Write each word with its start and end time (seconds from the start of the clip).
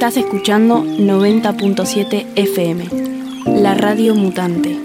Estás 0.00 0.16
escuchando 0.16 0.82
90.7 0.82 2.28
FM, 2.34 2.86
la 3.60 3.74
radio 3.74 4.14
mutante. 4.14 4.78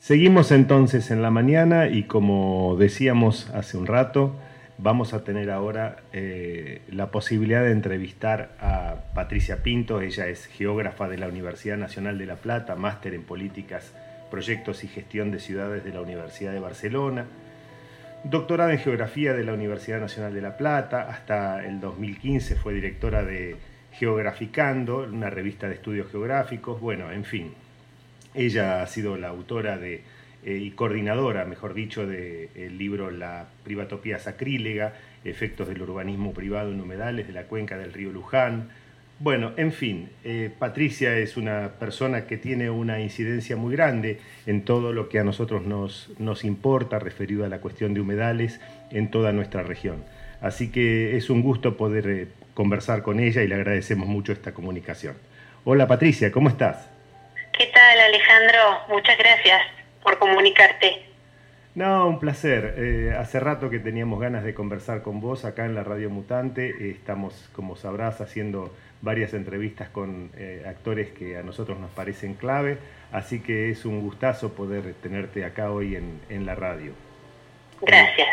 Seguimos 0.00 0.50
entonces 0.50 1.12
en 1.12 1.22
la 1.22 1.30
mañana 1.30 1.86
y 1.86 2.02
como 2.02 2.74
decíamos 2.80 3.48
hace 3.50 3.76
un 3.76 3.86
rato, 3.86 4.34
vamos 4.76 5.14
a 5.14 5.22
tener 5.22 5.52
ahora 5.52 5.98
eh, 6.12 6.82
la 6.90 7.12
posibilidad 7.12 7.62
de 7.62 7.70
entrevistar 7.70 8.56
a 8.60 9.04
Patricia 9.14 9.62
Pinto. 9.62 10.00
Ella 10.00 10.26
es 10.26 10.46
geógrafa 10.46 11.08
de 11.08 11.16
la 11.16 11.28
Universidad 11.28 11.76
Nacional 11.76 12.18
de 12.18 12.26
La 12.26 12.34
Plata, 12.34 12.74
máster 12.74 13.14
en 13.14 13.22
políticas, 13.22 13.94
proyectos 14.32 14.82
y 14.82 14.88
gestión 14.88 15.30
de 15.30 15.38
ciudades 15.38 15.84
de 15.84 15.92
la 15.92 16.00
Universidad 16.00 16.52
de 16.52 16.58
Barcelona 16.58 17.26
doctorada 18.24 18.72
en 18.72 18.78
Geografía 18.78 19.32
de 19.32 19.44
la 19.44 19.52
Universidad 19.52 20.00
Nacional 20.00 20.34
de 20.34 20.40
La 20.40 20.56
Plata, 20.56 21.08
hasta 21.08 21.64
el 21.64 21.80
2015 21.80 22.56
fue 22.56 22.74
directora 22.74 23.24
de 23.24 23.56
Geograficando, 23.92 24.98
una 24.98 25.30
revista 25.30 25.68
de 25.68 25.74
estudios 25.74 26.10
geográficos, 26.10 26.80
bueno, 26.80 27.10
en 27.10 27.24
fin. 27.24 27.54
Ella 28.34 28.82
ha 28.82 28.86
sido 28.86 29.16
la 29.16 29.28
autora 29.28 29.78
de, 29.78 30.02
eh, 30.44 30.56
y 30.56 30.70
coordinadora, 30.70 31.44
mejor 31.44 31.74
dicho, 31.74 32.06
del 32.06 32.78
libro 32.78 33.10
La 33.10 33.48
privatopía 33.64 34.18
sacrílega, 34.18 34.94
efectos 35.24 35.68
del 35.68 35.82
urbanismo 35.82 36.32
privado 36.32 36.70
en 36.70 36.80
humedales 36.80 37.26
de 37.26 37.32
la 37.32 37.44
cuenca 37.44 37.76
del 37.76 37.92
río 37.92 38.10
Luján, 38.10 38.68
bueno, 39.20 39.52
en 39.56 39.72
fin, 39.72 40.10
eh, 40.24 40.50
Patricia 40.58 41.16
es 41.16 41.36
una 41.36 41.72
persona 41.80 42.26
que 42.26 42.36
tiene 42.36 42.70
una 42.70 43.00
incidencia 43.00 43.56
muy 43.56 43.74
grande 43.74 44.20
en 44.46 44.64
todo 44.64 44.92
lo 44.92 45.08
que 45.08 45.18
a 45.18 45.24
nosotros 45.24 45.62
nos, 45.62 46.10
nos 46.18 46.44
importa 46.44 46.98
referido 46.98 47.44
a 47.44 47.48
la 47.48 47.60
cuestión 47.60 47.94
de 47.94 48.00
humedales 48.00 48.60
en 48.90 49.10
toda 49.10 49.32
nuestra 49.32 49.62
región. 49.62 50.04
Así 50.40 50.70
que 50.70 51.16
es 51.16 51.30
un 51.30 51.42
gusto 51.42 51.76
poder 51.76 52.08
eh, 52.08 52.28
conversar 52.54 53.02
con 53.02 53.18
ella 53.18 53.42
y 53.42 53.48
le 53.48 53.56
agradecemos 53.56 54.06
mucho 54.06 54.32
esta 54.32 54.52
comunicación. 54.52 55.16
Hola 55.64 55.86
Patricia, 55.86 56.30
¿cómo 56.30 56.48
estás? 56.48 56.88
¿Qué 57.58 57.66
tal 57.74 57.98
Alejandro? 57.98 58.58
Muchas 58.88 59.18
gracias 59.18 59.62
por 60.02 60.18
comunicarte. 60.18 61.07
No, 61.78 62.08
un 62.08 62.18
placer. 62.18 62.74
Eh, 62.76 63.14
hace 63.16 63.38
rato 63.38 63.70
que 63.70 63.78
teníamos 63.78 64.18
ganas 64.18 64.42
de 64.42 64.52
conversar 64.52 65.00
con 65.00 65.20
vos 65.20 65.44
acá 65.44 65.64
en 65.64 65.76
la 65.76 65.84
Radio 65.84 66.10
Mutante. 66.10 66.90
estamos, 66.90 67.48
como 67.52 67.76
sabrás, 67.76 68.20
haciendo 68.20 68.74
varias 69.00 69.32
entrevistas 69.32 69.88
con 69.88 70.32
eh, 70.36 70.64
actores 70.66 71.10
que 71.10 71.36
a 71.36 71.44
nosotros 71.44 71.78
nos 71.78 71.92
parecen 71.92 72.34
clave, 72.34 72.78
así 73.12 73.38
que 73.38 73.70
es 73.70 73.84
un 73.84 74.00
gustazo 74.00 74.54
poder 74.54 74.92
tenerte 74.94 75.44
acá 75.44 75.70
hoy 75.70 75.94
en, 75.94 76.46
la 76.46 76.56
radio. 76.56 76.94
Gracias. 77.80 78.26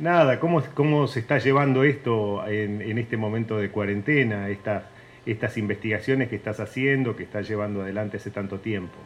nada, 0.00 0.40
¿cómo, 0.40 0.60
¿cómo 0.74 1.06
se 1.06 1.20
está 1.20 1.38
llevando 1.38 1.84
esto 1.84 2.44
en, 2.48 2.98
este 2.98 3.16
momento 3.16 3.58
de 3.58 3.70
cuarentena, 3.70 4.48
esta, 4.48 4.90
estas 5.24 5.56
investigaciones 5.56 6.28
que 6.28 6.34
estás 6.34 6.58
haciendo, 6.58 7.14
que 7.14 7.22
estás 7.22 7.48
llevando 7.48 7.82
adelante 7.82 8.16
hace 8.16 8.32
tanto 8.32 8.58
tiempo? 8.58 8.98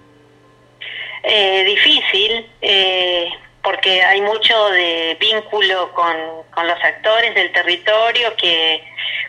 Eh, 1.28 1.64
difícil, 1.64 2.46
eh, 2.62 3.28
porque 3.66 4.00
hay 4.00 4.20
mucho 4.20 4.70
de 4.70 5.16
vínculo 5.18 5.92
con, 5.92 6.14
con 6.54 6.68
los 6.68 6.84
actores 6.84 7.34
del 7.34 7.50
territorio 7.50 8.32
que 8.36 8.80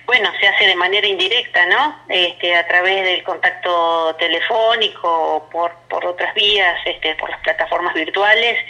bueno, 0.05 0.31
se 0.39 0.47
hace 0.47 0.67
de 0.67 0.75
manera 0.75 1.07
indirecta, 1.07 1.65
¿no? 1.65 2.03
Este, 2.07 2.55
a 2.55 2.67
través 2.67 3.03
del 3.03 3.23
contacto 3.23 4.15
telefónico 4.19 5.09
o 5.09 5.49
por, 5.49 5.73
por 5.89 6.05
otras 6.05 6.35
vías, 6.35 6.79
este, 6.85 7.15
por 7.15 7.31
las 7.31 7.41
plataformas 7.41 7.95
virtuales. 7.95 8.63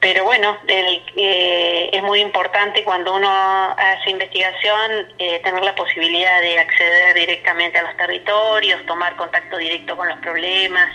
Pero 0.00 0.24
bueno, 0.24 0.58
eh, 0.66 1.90
es 1.92 2.02
muy 2.02 2.18
importante 2.20 2.82
cuando 2.82 3.14
uno 3.14 3.30
hace 3.78 4.10
investigación 4.10 5.14
eh, 5.16 5.38
tener 5.44 5.62
la 5.62 5.76
posibilidad 5.76 6.40
de 6.40 6.58
acceder 6.58 7.14
directamente 7.14 7.78
a 7.78 7.82
los 7.82 7.96
territorios, 7.96 8.84
tomar 8.86 9.14
contacto 9.14 9.58
directo 9.58 9.96
con 9.96 10.08
los 10.08 10.18
problemas 10.18 10.90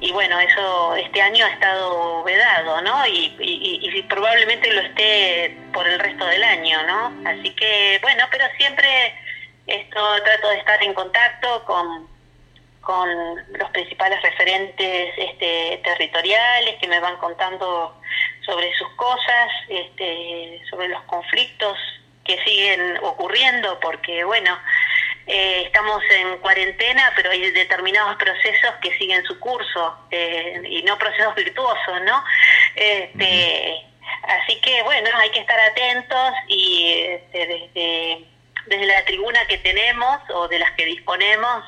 y 0.00 0.12
bueno, 0.12 0.38
eso 0.38 0.94
este 0.96 1.20
año 1.20 1.44
ha 1.44 1.50
estado 1.50 2.22
vedado, 2.22 2.80
¿no? 2.82 3.06
Y, 3.06 4.04
probablemente 4.08 4.72
lo 4.72 4.80
esté 4.80 5.56
por 5.72 5.86
el 5.86 5.98
resto 5.98 6.24
del 6.24 6.42
año, 6.42 6.82
¿no? 6.84 7.28
Así 7.28 7.50
que 7.50 7.98
bueno, 8.00 8.24
pero 8.30 8.44
siempre 8.56 9.14
esto 9.66 10.22
trato 10.24 10.48
de 10.48 10.58
estar 10.58 10.82
en 10.82 10.94
contacto 10.94 11.64
con, 11.64 12.08
con 12.80 13.08
los 13.58 13.70
principales 13.70 14.22
referentes 14.22 15.14
este, 15.16 15.80
territoriales 15.84 16.76
que 16.80 16.88
me 16.88 17.00
van 17.00 17.16
contando 17.18 18.00
sobre 18.46 18.72
sus 18.74 18.88
cosas, 18.90 19.50
este, 19.68 20.62
sobre 20.70 20.88
los 20.88 21.02
conflictos 21.04 21.76
que 22.24 22.42
siguen 22.44 22.98
ocurriendo, 23.02 23.78
porque 23.80 24.24
bueno, 24.24 24.58
eh, 25.28 25.62
estamos 25.66 26.02
en 26.10 26.38
cuarentena, 26.38 27.12
pero 27.14 27.30
hay 27.30 27.50
determinados 27.50 28.16
procesos 28.16 28.74
que 28.80 28.96
siguen 28.96 29.22
su 29.24 29.38
curso 29.38 29.98
eh, 30.10 30.62
y 30.68 30.82
no 30.82 30.96
procesos 30.98 31.34
virtuosos, 31.34 32.02
¿no? 32.02 32.24
Este, 32.74 33.84
Así 34.22 34.60
que 34.60 34.82
bueno, 34.82 35.08
hay 35.16 35.30
que 35.30 35.40
estar 35.40 35.58
atentos 35.58 36.32
y 36.48 37.02
este, 37.08 37.46
desde, 37.46 38.24
desde 38.66 38.86
la 38.86 39.04
tribuna 39.04 39.40
que 39.46 39.58
tenemos 39.58 40.18
o 40.34 40.48
de 40.48 40.58
las 40.58 40.70
que 40.72 40.84
disponemos, 40.84 41.64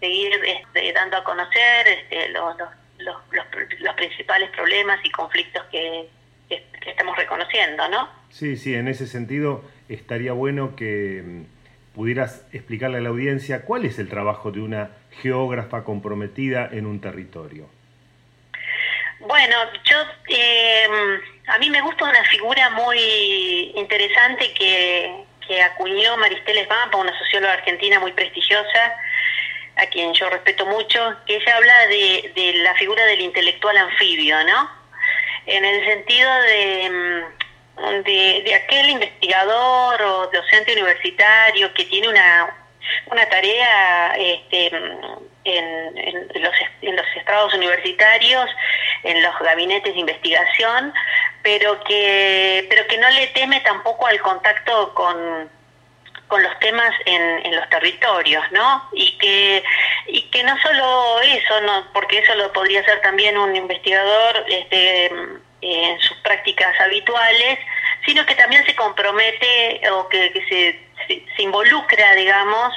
seguir 0.00 0.32
este, 0.44 0.92
dando 0.92 1.16
a 1.16 1.24
conocer 1.24 1.88
este, 1.88 2.28
los, 2.28 2.56
los, 2.98 3.16
los, 3.30 3.94
principales 3.96 4.50
problemas 4.50 5.00
y 5.04 5.10
conflictos 5.10 5.64
que, 5.70 6.08
que 6.48 6.64
estamos 6.86 7.16
reconociendo, 7.16 7.88
¿no? 7.88 8.08
Sí, 8.30 8.56
sí, 8.56 8.74
en 8.74 8.88
ese 8.88 9.06
sentido 9.06 9.64
estaría 9.88 10.32
bueno 10.32 10.76
que 10.76 11.44
pudieras 11.98 12.46
explicarle 12.52 12.98
a 12.98 13.00
la 13.00 13.08
audiencia 13.08 13.62
cuál 13.62 13.84
es 13.84 13.98
el 13.98 14.08
trabajo 14.08 14.52
de 14.52 14.60
una 14.60 14.92
geógrafa 15.20 15.82
comprometida 15.82 16.68
en 16.70 16.86
un 16.86 17.00
territorio. 17.00 17.68
Bueno, 19.18 19.56
yo 19.82 19.96
em, 20.28 21.20
a 21.48 21.58
mí 21.58 21.68
me 21.70 21.80
gusta 21.80 22.04
una 22.04 22.22
figura 22.22 22.70
muy 22.70 23.72
interesante 23.74 24.54
que, 24.54 25.24
que 25.44 25.60
acuñó 25.60 26.16
Maristela 26.18 26.60
Esbampa, 26.60 26.98
una 26.98 27.18
socióloga 27.18 27.54
argentina 27.54 27.98
muy 27.98 28.12
prestigiosa, 28.12 28.94
a 29.74 29.86
quien 29.86 30.14
yo 30.14 30.30
respeto 30.30 30.66
mucho, 30.66 31.16
que 31.26 31.34
ella 31.34 31.56
habla 31.56 31.86
de, 31.88 32.32
de 32.32 32.52
la 32.62 32.76
figura 32.76 33.04
del 33.06 33.22
intelectual 33.22 33.76
anfibio, 33.76 34.36
¿no? 34.44 34.70
En 35.46 35.64
el 35.64 35.84
sentido 35.84 36.32
de 36.42 37.24
em, 37.84 38.02
de, 38.02 38.54
aquel 38.54 38.90
investigador 38.90 40.02
o 40.02 40.26
docente 40.28 40.72
universitario 40.72 41.72
que 41.74 41.84
tiene 41.84 42.08
una, 42.08 42.56
una 43.10 43.28
tarea 43.28 44.14
este, 44.16 44.66
en, 45.44 46.42
los, 46.42 46.54
en 46.82 46.96
los 46.96 47.06
estados 47.16 47.54
universitarios, 47.54 48.48
en 49.04 49.22
los 49.22 49.38
gabinetes 49.38 49.94
de 49.94 50.00
investigación, 50.00 50.92
pero 51.42 51.82
que, 51.84 52.66
pero 52.68 52.86
que 52.86 52.98
no 52.98 53.08
le 53.10 53.26
teme 53.28 53.60
tampoco 53.60 54.06
al 54.06 54.20
contacto 54.20 54.92
con, 54.94 55.48
con 56.28 56.42
los 56.42 56.58
temas 56.58 56.92
en, 57.06 57.46
en, 57.46 57.56
los 57.56 57.68
territorios, 57.70 58.44
¿no? 58.52 58.88
Y 58.92 59.16
que, 59.18 59.62
y 60.06 60.22
que 60.30 60.42
no 60.44 60.56
solo 60.58 61.20
eso, 61.20 61.60
no, 61.62 61.86
porque 61.92 62.18
eso 62.18 62.34
lo 62.34 62.52
podría 62.52 62.80
hacer 62.80 63.00
también 63.00 63.36
un 63.38 63.56
investigador 63.56 64.44
este, 64.48 65.10
en 65.60 65.98
sus 66.00 66.16
prácticas 66.18 66.78
habituales, 66.80 67.58
sino 68.06 68.24
que 68.26 68.34
también 68.34 68.64
se 68.64 68.74
compromete 68.74 69.80
o 69.90 70.08
que, 70.08 70.32
se, 70.48 71.24
se, 71.36 71.42
involucra, 71.42 72.14
digamos, 72.14 72.74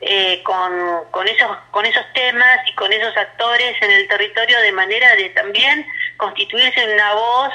eh, 0.00 0.42
con, 0.42 0.72
con, 1.10 1.26
esos, 1.28 1.56
con 1.70 1.86
esos 1.86 2.04
temas 2.12 2.58
y 2.66 2.74
con 2.74 2.92
esos 2.92 3.16
actores 3.16 3.76
en 3.80 3.90
el 3.90 4.08
territorio 4.08 4.60
de 4.60 4.72
manera 4.72 5.14
de 5.16 5.30
también 5.30 5.86
constituirse 6.16 6.82
en 6.82 6.90
una 6.90 7.14
voz 7.14 7.52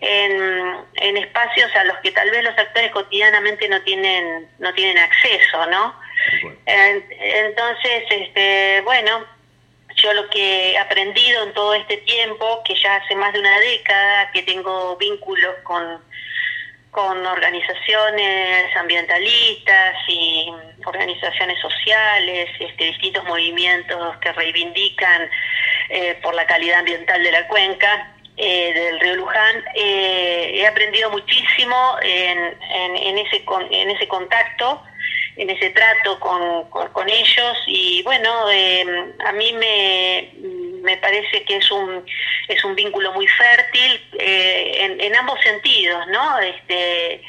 en, 0.00 0.76
en 0.96 1.16
espacios 1.16 1.74
a 1.76 1.84
los 1.84 1.96
que 1.98 2.10
tal 2.10 2.30
vez 2.30 2.42
los 2.44 2.58
actores 2.58 2.90
cotidianamente 2.90 3.68
no 3.68 3.80
tienen, 3.82 4.48
no 4.58 4.72
tienen 4.74 4.98
acceso, 4.98 5.66
¿no? 5.66 5.94
Entonces, 6.66 8.04
este, 8.10 8.80
bueno, 8.82 9.24
yo 10.04 10.12
lo 10.12 10.28
que 10.28 10.72
he 10.72 10.78
aprendido 10.78 11.44
en 11.44 11.54
todo 11.54 11.74
este 11.74 11.96
tiempo, 11.98 12.62
que 12.64 12.74
ya 12.74 12.96
hace 12.96 13.14
más 13.16 13.32
de 13.32 13.40
una 13.40 13.58
década 13.58 14.30
que 14.32 14.42
tengo 14.42 14.96
vínculos 14.96 15.54
con, 15.62 16.02
con 16.90 17.26
organizaciones 17.26 18.76
ambientalistas 18.76 19.96
y 20.08 20.52
organizaciones 20.84 21.58
sociales, 21.58 22.50
este, 22.60 22.84
distintos 22.84 23.24
movimientos 23.24 24.16
que 24.18 24.32
reivindican 24.32 25.30
eh, 25.88 26.18
por 26.22 26.34
la 26.34 26.46
calidad 26.46 26.80
ambiental 26.80 27.22
de 27.22 27.32
la 27.32 27.48
cuenca 27.48 28.12
eh, 28.36 28.74
del 28.74 29.00
río 29.00 29.16
Luján, 29.16 29.64
eh, 29.74 30.50
he 30.54 30.66
aprendido 30.66 31.08
muchísimo 31.10 31.96
en, 32.02 32.38
en, 32.38 32.96
en, 32.96 33.18
ese, 33.18 33.42
en 33.70 33.90
ese 33.90 34.06
contacto 34.08 34.82
en 35.36 35.50
ese 35.50 35.70
trato 35.70 36.18
con, 36.20 36.70
con, 36.70 37.08
ellos 37.08 37.58
y 37.66 38.02
bueno, 38.02 38.50
eh, 38.50 39.12
a 39.26 39.32
mí 39.32 39.52
me, 39.52 40.30
me 40.82 40.96
parece 40.98 41.44
que 41.44 41.56
es 41.56 41.70
un 41.70 42.04
es 42.48 42.64
un 42.64 42.74
vínculo 42.74 43.12
muy 43.12 43.26
fértil 43.26 44.00
eh, 44.18 44.96
en, 45.00 45.16
ambos 45.16 45.40
sentidos, 45.40 46.06
¿no? 46.08 46.38
Este, 46.40 47.22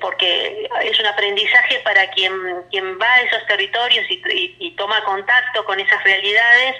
porque 0.00 0.68
es 0.84 1.00
un 1.00 1.06
aprendizaje 1.06 1.80
para 1.80 2.08
quien, 2.10 2.32
quien 2.70 2.98
va 3.00 3.12
a 3.14 3.22
esos 3.22 3.46
territorios 3.46 4.06
y, 4.08 4.70
toma 4.76 5.02
contacto 5.04 5.64
con 5.64 5.80
esas 5.80 6.02
realidades, 6.04 6.76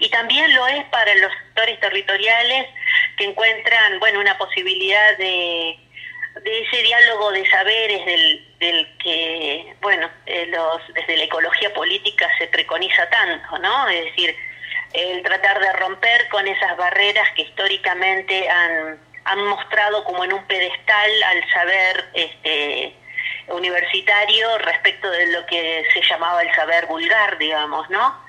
y 0.00 0.08
también 0.10 0.52
lo 0.54 0.66
es 0.66 0.84
para 0.86 1.14
los 1.16 1.32
sectores 1.32 1.80
territoriales 1.80 2.66
que 3.16 3.24
encuentran, 3.24 3.98
bueno, 3.98 4.20
una 4.20 4.36
posibilidad 4.36 5.16
de, 5.18 5.78
de 6.42 6.62
ese 6.62 6.82
diálogo 6.82 7.32
de 7.32 7.48
saberes 7.48 8.04
del, 8.04 8.56
del 8.58 8.98
que, 8.98 9.74
bueno, 9.80 10.08
eh, 10.26 10.46
los, 10.46 10.82
desde 10.94 11.16
la 11.16 11.24
ecología 11.24 11.72
política 11.72 12.28
se 12.38 12.46
preconiza 12.48 13.08
tanto, 13.08 13.58
¿no? 13.58 13.88
Es 13.88 14.04
decir, 14.06 14.36
el 14.92 15.22
tratar 15.22 15.60
de 15.60 15.72
romper 15.74 16.28
con 16.28 16.46
esas 16.46 16.76
barreras 16.76 17.30
que 17.32 17.42
históricamente 17.42 18.48
han, 18.48 18.98
han 19.24 19.44
mostrado 19.46 20.04
como 20.04 20.24
en 20.24 20.32
un 20.32 20.44
pedestal 20.46 21.22
al 21.24 21.50
saber 21.50 22.04
este, 22.14 22.94
universitario 23.48 24.58
respecto 24.58 25.10
de 25.10 25.26
lo 25.32 25.46
que 25.46 25.84
se 25.92 26.02
llamaba 26.02 26.42
el 26.42 26.54
saber 26.54 26.86
vulgar, 26.86 27.38
digamos, 27.38 27.88
¿no? 27.90 28.24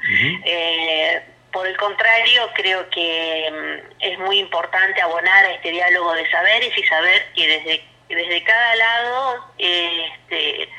Eh, 0.46 1.22
por 1.52 1.66
el 1.66 1.78
contrario, 1.78 2.50
creo 2.54 2.90
que 2.90 3.50
mm, 3.52 3.96
es 4.00 4.20
muy 4.20 4.40
importante 4.40 5.02
abonar 5.02 5.46
a 5.46 5.54
este 5.54 5.72
diálogo 5.72 6.14
de 6.14 6.30
saberes 6.30 6.78
y 6.78 6.84
saber 6.84 7.26
que 7.34 7.48
desde, 7.48 7.84
desde 8.16 8.44
cada 8.44 8.76
lado 8.76 9.46
este, 9.58 10.70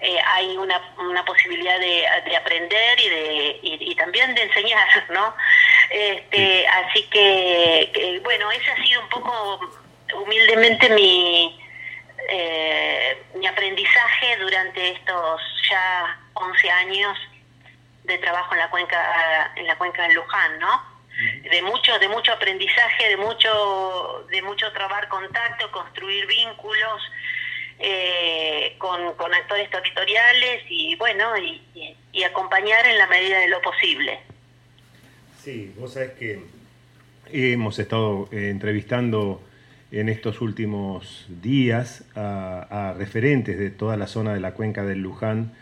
eh, 0.00 0.20
hay 0.26 0.56
una, 0.56 0.80
una 0.98 1.24
posibilidad 1.24 1.78
de, 1.78 2.04
de 2.26 2.36
aprender 2.36 3.00
y, 3.00 3.08
de, 3.08 3.60
y, 3.62 3.94
también 3.94 4.34
de 4.34 4.42
enseñar, 4.42 4.88
¿no? 5.10 5.34
Este, 5.90 6.66
Así 6.66 7.04
que, 7.04 8.20
bueno, 8.24 8.50
ese 8.50 8.70
ha 8.70 8.84
sido 8.84 9.00
un 9.00 9.08
poco 9.08 9.60
humildemente 10.14 10.88
mi, 10.90 11.60
eh, 12.28 13.22
mi 13.34 13.46
aprendizaje 13.46 14.36
durante 14.38 14.92
estos 14.92 15.40
ya 15.70 16.18
11 16.34 16.70
años 16.70 17.18
de 18.04 18.18
trabajo 18.18 18.54
en 18.54 18.60
la 18.60 18.70
cuenca 18.70 19.52
en 19.54 19.66
la 19.66 19.76
cuenca 19.76 20.02
de 20.02 20.14
Luján, 20.14 20.58
¿no? 20.58 20.91
De 21.50 21.62
mucho 21.62 21.98
de 21.98 22.08
mucho 22.08 22.32
aprendizaje, 22.32 23.08
de 23.08 23.16
mucho 23.16 24.26
de 24.30 24.42
mucho 24.42 24.72
trabar 24.72 25.08
contacto, 25.08 25.70
construir 25.70 26.26
vínculos, 26.26 27.02
eh, 27.78 28.74
con, 28.78 29.14
con, 29.14 29.34
actores 29.34 29.68
territoriales 29.68 30.62
y 30.68 30.94
bueno, 30.96 31.36
y, 31.36 32.22
acompañar 32.22 32.86
en 32.86 32.96
la 32.96 33.08
medida 33.08 33.40
de 33.40 33.48
lo 33.48 33.60
posible. 33.60 34.20
Sí, 35.42 35.74
vos 35.76 35.94
sabés 35.94 36.12
que 36.12 36.40
hemos 37.32 37.78
estado 37.78 38.28
eh, 38.30 38.50
entrevistando 38.50 39.42
en 39.90 40.08
estos 40.08 40.40
últimos 40.40 41.26
días 41.28 42.04
a, 42.14 42.94
referentes 42.96 43.58
de 43.58 43.70
toda 43.70 43.96
la 43.96 44.06
zona 44.06 44.32
de 44.32 44.40
la 44.40 44.54
cuenca 44.54 44.84
del 44.84 45.00
Luján 45.00 45.52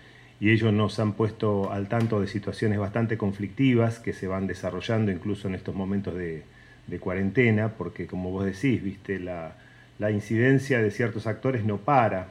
y 0.41 0.51
ellos 0.51 0.73
nos 0.73 0.99
han 0.99 1.13
puesto 1.13 1.71
al 1.71 1.89
tanto 1.89 2.21
de 2.21 2.27
situaciones 2.27 2.79
bastante 2.79 3.19
conflictivas 3.19 3.99
que 3.99 4.15
se 4.15 4.27
van 4.27 4.47
desarrollando 4.47 5.13
incluso 5.13 5.47
en 5.49 5.55
estos 5.55 5.75
momentos 5.75 6.15
de, 6.15 6.45
de 6.87 6.99
cuarentena, 6.99 7.69
porque 7.77 8.07
como 8.07 8.31
vos 8.31 8.47
decís, 8.47 8.83
viste, 8.83 9.21
la, 9.21 9.53
la 9.99 10.11
incidencia 10.11 10.81
de 10.81 10.91
ciertos 10.91 11.27
actores 11.27 11.65
no 11.65 11.77
para 11.77 12.29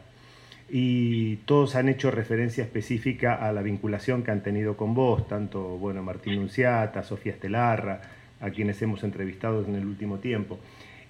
y 0.71 1.37
todos 1.45 1.75
han 1.75 1.87
hecho 1.87 2.09
referencia 2.09 2.63
específica 2.63 3.35
a 3.35 3.51
la 3.51 3.61
vinculación 3.61 4.23
que 4.23 4.31
han 4.31 4.41
tenido 4.41 4.75
con 4.75 4.95
vos, 4.95 5.27
tanto 5.27 5.61
bueno, 5.77 6.03
Martín 6.03 6.35
Nunciata, 6.35 7.03
Sofía 7.03 7.33
Estelarra, 7.33 8.01
a 8.41 8.49
quienes 8.49 8.81
hemos 8.81 9.03
entrevistado 9.03 9.63
en 9.65 9.75
el 9.75 9.85
último 9.85 10.17
tiempo. 10.17 10.59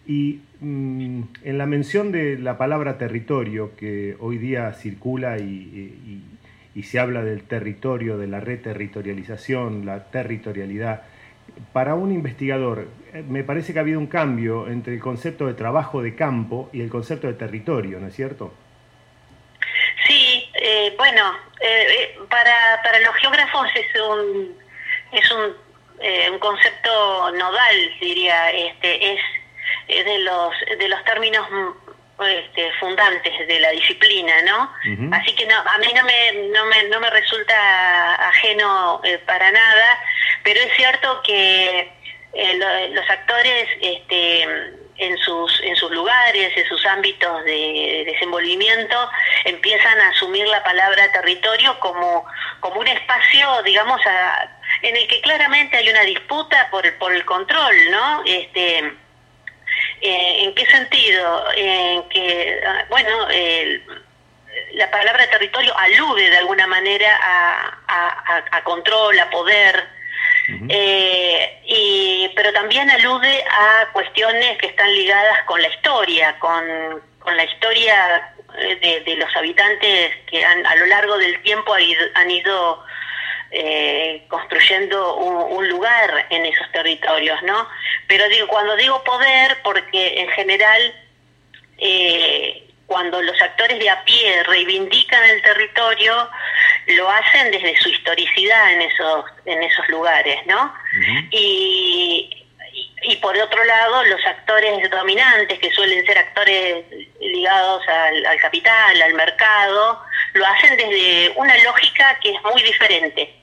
Y 0.08 0.40
mm, 0.60 1.22
en 1.44 1.58
la 1.58 1.66
mención 1.66 2.12
de 2.12 2.38
la 2.40 2.58
palabra 2.58 2.98
territorio, 2.98 3.76
que 3.76 4.16
hoy 4.20 4.38
día 4.38 4.74
circula 4.74 5.38
y, 5.38 5.44
y 5.44 6.24
se 6.84 7.00
habla 7.00 7.24
del 7.24 7.44
territorio, 7.44 8.18
de 8.18 8.28
la 8.28 8.40
reterritorialización, 8.40 9.86
la 9.86 10.06
territorialidad, 10.12 11.04
para 11.74 11.96
un 11.96 12.12
investigador, 12.12 12.88
eh, 13.14 13.24
me 13.28 13.44
parece 13.44 13.74
que 13.74 13.80
ha 13.80 13.82
habido 13.82 14.00
un 14.00 14.08
cambio 14.08 14.68
entre 14.68 14.94
el 14.94 15.00
concepto 15.00 15.48
de 15.48 15.54
trabajo 15.54 16.02
de 16.02 16.16
campo 16.16 16.70
y 16.74 16.82
el 16.82 16.90
concepto 16.90 17.28
de 17.28 17.34
territorio, 17.34 18.00
¿no 18.00 18.08
es 18.08 18.16
cierto? 18.16 18.54
Sí, 20.08 20.50
eh, 20.56 20.94
bueno, 20.98 21.24
eh, 21.62 22.18
para, 22.30 22.82
para 22.84 23.00
los 23.00 23.16
geógrafos 23.16 23.68
es 23.76 24.02
un, 24.02 24.58
es 25.12 25.32
un, 25.32 26.34
un 26.34 26.40
concepto 26.40 27.32
nodal, 27.32 27.76
diría, 28.00 28.52
este, 28.52 29.14
es, 29.14 29.20
de, 29.88 30.20
los, 30.20 30.54
de 30.78 30.88
los 30.88 31.04
términos 31.04 31.46
este, 32.28 32.72
fundantes 32.80 33.48
de 33.48 33.60
la 33.60 33.70
disciplina, 33.72 34.42
¿no? 34.44 34.72
Así 35.16 35.34
que 35.36 35.46
no, 35.46 35.56
a 35.56 35.78
mí 35.78 35.88
no 35.96 36.04
me, 36.04 36.32
no 36.50 36.66
me, 36.66 36.84
no 36.90 37.00
me 37.00 37.10
resulta 37.10 38.30
ajeno 38.30 39.02
para 39.26 39.52
nada 39.52 40.00
pero 40.44 40.60
es 40.62 40.74
cierto 40.76 41.22
que 41.24 41.92
eh, 42.34 42.90
los 42.92 43.10
actores 43.10 43.68
este, 43.82 44.44
en, 44.98 45.18
sus, 45.20 45.62
en 45.62 45.76
sus 45.76 45.92
lugares, 45.92 46.56
en 46.56 46.68
sus 46.68 46.86
ámbitos 46.86 47.44
de 47.44 48.04
desenvolvimiento, 48.06 49.10
empiezan 49.46 50.00
a 50.00 50.10
asumir 50.10 50.48
la 50.48 50.64
palabra 50.64 51.12
territorio 51.12 51.80
como, 51.80 52.26
como 52.60 52.80
un 52.80 52.88
espacio, 52.88 53.64
digamos, 53.64 54.02
en 54.82 54.96
el 54.96 55.08
que 55.08 55.22
claramente 55.22 55.78
hay 55.78 55.90
una 55.90 56.02
disputa 56.02 56.68
por, 56.72 56.98
por 56.98 57.14
el 57.14 57.26
control, 57.26 57.76
¿no? 57.92 58.24
Este, 58.26 58.94
eh, 60.02 60.44
¿En 60.44 60.56
qué 60.56 60.66
sentido? 60.66 61.46
En 61.56 62.10
que, 62.10 62.62
ah, 62.66 62.86
bueno, 62.90 63.28
la 64.74 64.92
palabra 64.92 65.30
territorio 65.30 65.78
alude 65.78 66.30
de 66.30 66.38
alguna 66.38 66.68
manera 66.68 67.20
a, 67.22 68.44
a 68.52 68.64
control, 68.64 69.20
a 69.20 69.30
poder, 69.30 70.00
eh, 70.68 71.62
y, 71.66 72.32
pero 72.36 72.52
también 72.54 72.90
alude 72.90 73.44
a 73.50 73.88
cuestiones 73.94 74.58
que 74.58 74.68
están 74.68 74.92
ligadas 74.94 75.44
con 75.44 75.62
la 75.62 75.68
historia, 75.68 76.38
con, 76.40 76.64
con 77.20 77.38
la 77.38 77.44
historia 77.44 78.34
eh, 78.58 79.04
de, 79.06 79.16
los 79.16 79.36
habitantes 79.36 80.16
que 80.28 80.44
han, 80.44 80.66
a 80.66 80.76
lo 80.76 80.86
largo 80.88 81.18
del 81.18 81.42
tiempo 81.44 81.74
han 81.74 82.32
ido 82.32 82.84
eh, 83.52 84.26
construyendo 84.28 85.16
un, 85.16 85.68
lugar 85.70 86.28
en 86.30 86.46
esos 86.46 86.72
territorios, 86.72 87.42
¿no? 87.44 87.68
Pero 88.08 88.28
digo, 88.30 88.48
cuando 88.48 88.76
digo 88.76 89.04
poder, 89.04 89.58
porque 89.64 90.22
en 90.22 90.30
general 90.30 90.94
cuando 92.90 93.22
los 93.22 93.40
actores 93.40 93.80
de 93.80 93.90
a 93.90 94.04
pie 94.04 94.44
reivindican 94.44 95.24
el 95.30 95.42
territorio, 95.44 96.30
lo 96.88 97.10
hacen 97.10 97.52
desde 97.52 97.80
su 97.80 97.90
historicidad 97.90 98.74
en 98.74 98.82
esos, 98.82 99.26
en 99.46 99.62
esos 99.64 99.88
lugares, 99.90 100.38
¿no? 100.48 100.74
y, 101.30 102.48
y, 103.04 103.16
por 103.18 103.38
otro 103.38 103.64
lado, 103.64 104.04
los 104.06 104.26
actores 104.26 104.90
dominantes, 104.90 105.60
que 105.60 105.72
suelen 105.72 106.04
ser 106.06 106.18
actores 106.18 106.84
ligados 107.22 107.88
al, 107.88 108.26
al 108.26 108.38
capital, 108.40 109.02
al 109.02 109.14
mercado, 109.14 110.04
lo 110.34 110.46
hacen 110.48 110.76
desde 110.76 111.32
una 111.36 111.56
lógica 111.64 112.18
que 112.22 112.32
es 112.32 112.42
muy 112.44 112.62
diferente, 112.64 113.39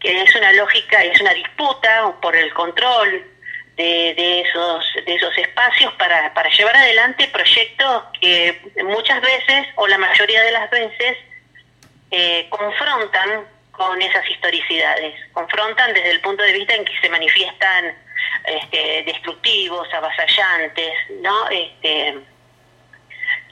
que 0.00 0.22
es 0.22 0.34
una 0.34 0.52
lógica, 0.52 1.02
es 1.02 1.20
una 1.20 1.34
disputa 1.34 2.14
por 2.20 2.36
el 2.36 2.52
control 2.54 3.24
de, 3.76 4.14
de, 4.16 4.40
esos, 4.40 4.84
de 5.06 5.14
esos 5.14 5.36
espacios 5.38 5.92
para, 5.94 6.32
para 6.34 6.50
llevar 6.50 6.76
adelante 6.76 7.28
proyectos 7.28 8.04
que 8.20 8.60
muchas 8.84 9.20
veces, 9.20 9.66
o 9.76 9.86
la 9.86 9.98
mayoría 9.98 10.42
de 10.42 10.52
las 10.52 10.70
veces, 10.70 11.16
eh, 12.10 12.46
confrontan 12.50 13.46
con 13.70 14.02
esas 14.02 14.28
historicidades, 14.28 15.14
confrontan 15.32 15.94
desde 15.94 16.10
el 16.10 16.20
punto 16.20 16.42
de 16.42 16.52
vista 16.52 16.74
en 16.74 16.84
que 16.84 16.98
se 17.00 17.08
manifiestan 17.08 17.94
este, 18.44 19.04
destructivos, 19.04 19.92
avasallantes, 19.94 20.92
¿no? 21.20 21.48
Este, 21.48 22.18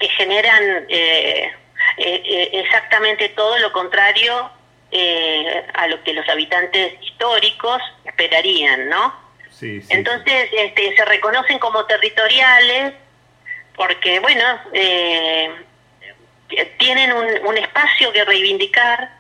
que 0.01 0.09
generan 0.09 0.87
eh, 0.89 1.53
eh, 1.99 2.51
exactamente 2.53 3.29
todo 3.31 3.59
lo 3.59 3.73
contrario 3.73 4.51
a 5.75 5.87
lo 5.89 6.03
que 6.03 6.13
los 6.13 6.29
habitantes 6.29 6.95
históricos 7.03 7.83
esperarían, 8.05 8.89
¿no? 8.89 9.27
Entonces 9.61 10.51
este, 10.53 10.95
se 10.97 11.05
reconocen 11.07 11.59
como 11.59 11.85
territoriales 11.87 12.93
porque, 13.75 14.21
bueno, 14.21 14.45
eh, 14.73 15.51
tienen 16.79 17.13
un, 17.13 17.59
espacio 17.59 18.13
que 18.13 18.25
reivindicar, 18.25 19.11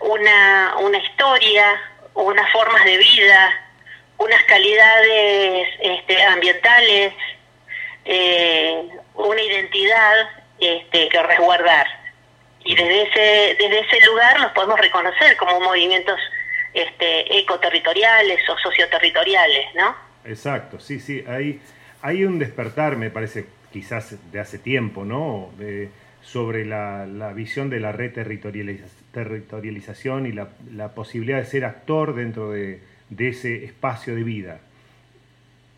una, 0.00 0.74
una 0.80 0.98
historia, 0.98 1.80
unas 2.14 2.50
formas 2.52 2.84
de 2.84 2.96
vida, 2.96 3.60
unas 4.18 4.42
calidades 4.44 5.68
este, 5.80 6.22
ambientales, 6.24 7.14
eh, 8.04 8.88
una 9.14 9.40
identidad 9.40 10.30
este, 10.58 11.08
que 11.08 11.22
resguardar. 11.22 11.86
Y 12.64 12.74
desde 12.74 13.02
ese, 13.02 13.56
desde 13.58 13.80
ese 13.80 14.06
lugar 14.06 14.40
los 14.40 14.52
podemos 14.52 14.78
reconocer 14.78 15.36
como 15.36 15.60
movimientos 15.60 16.18
este, 16.72 17.38
ecoterritoriales 17.38 18.48
o 18.48 18.58
socioterritoriales, 18.58 19.74
¿no? 19.74 19.94
Exacto, 20.24 20.78
sí, 20.78 21.00
sí, 21.00 21.24
hay, 21.26 21.60
hay 22.02 22.24
un 22.24 22.38
despertar, 22.38 22.96
me 22.96 23.10
parece, 23.10 23.46
quizás 23.72 24.16
de 24.30 24.40
hace 24.40 24.58
tiempo, 24.58 25.04
¿no? 25.04 25.50
sobre 26.22 26.64
la, 26.66 27.32
visión 27.34 27.70
de 27.70 27.80
la 27.80 27.92
reterritorialización 27.92 30.26
y 30.26 30.32
la, 30.32 30.48
posibilidad 30.94 31.38
de 31.38 31.46
ser 31.46 31.64
actor 31.64 32.14
dentro 32.14 32.50
de, 32.50 32.82
ese 33.18 33.64
espacio 33.64 34.14
de 34.14 34.22
vida. 34.22 34.60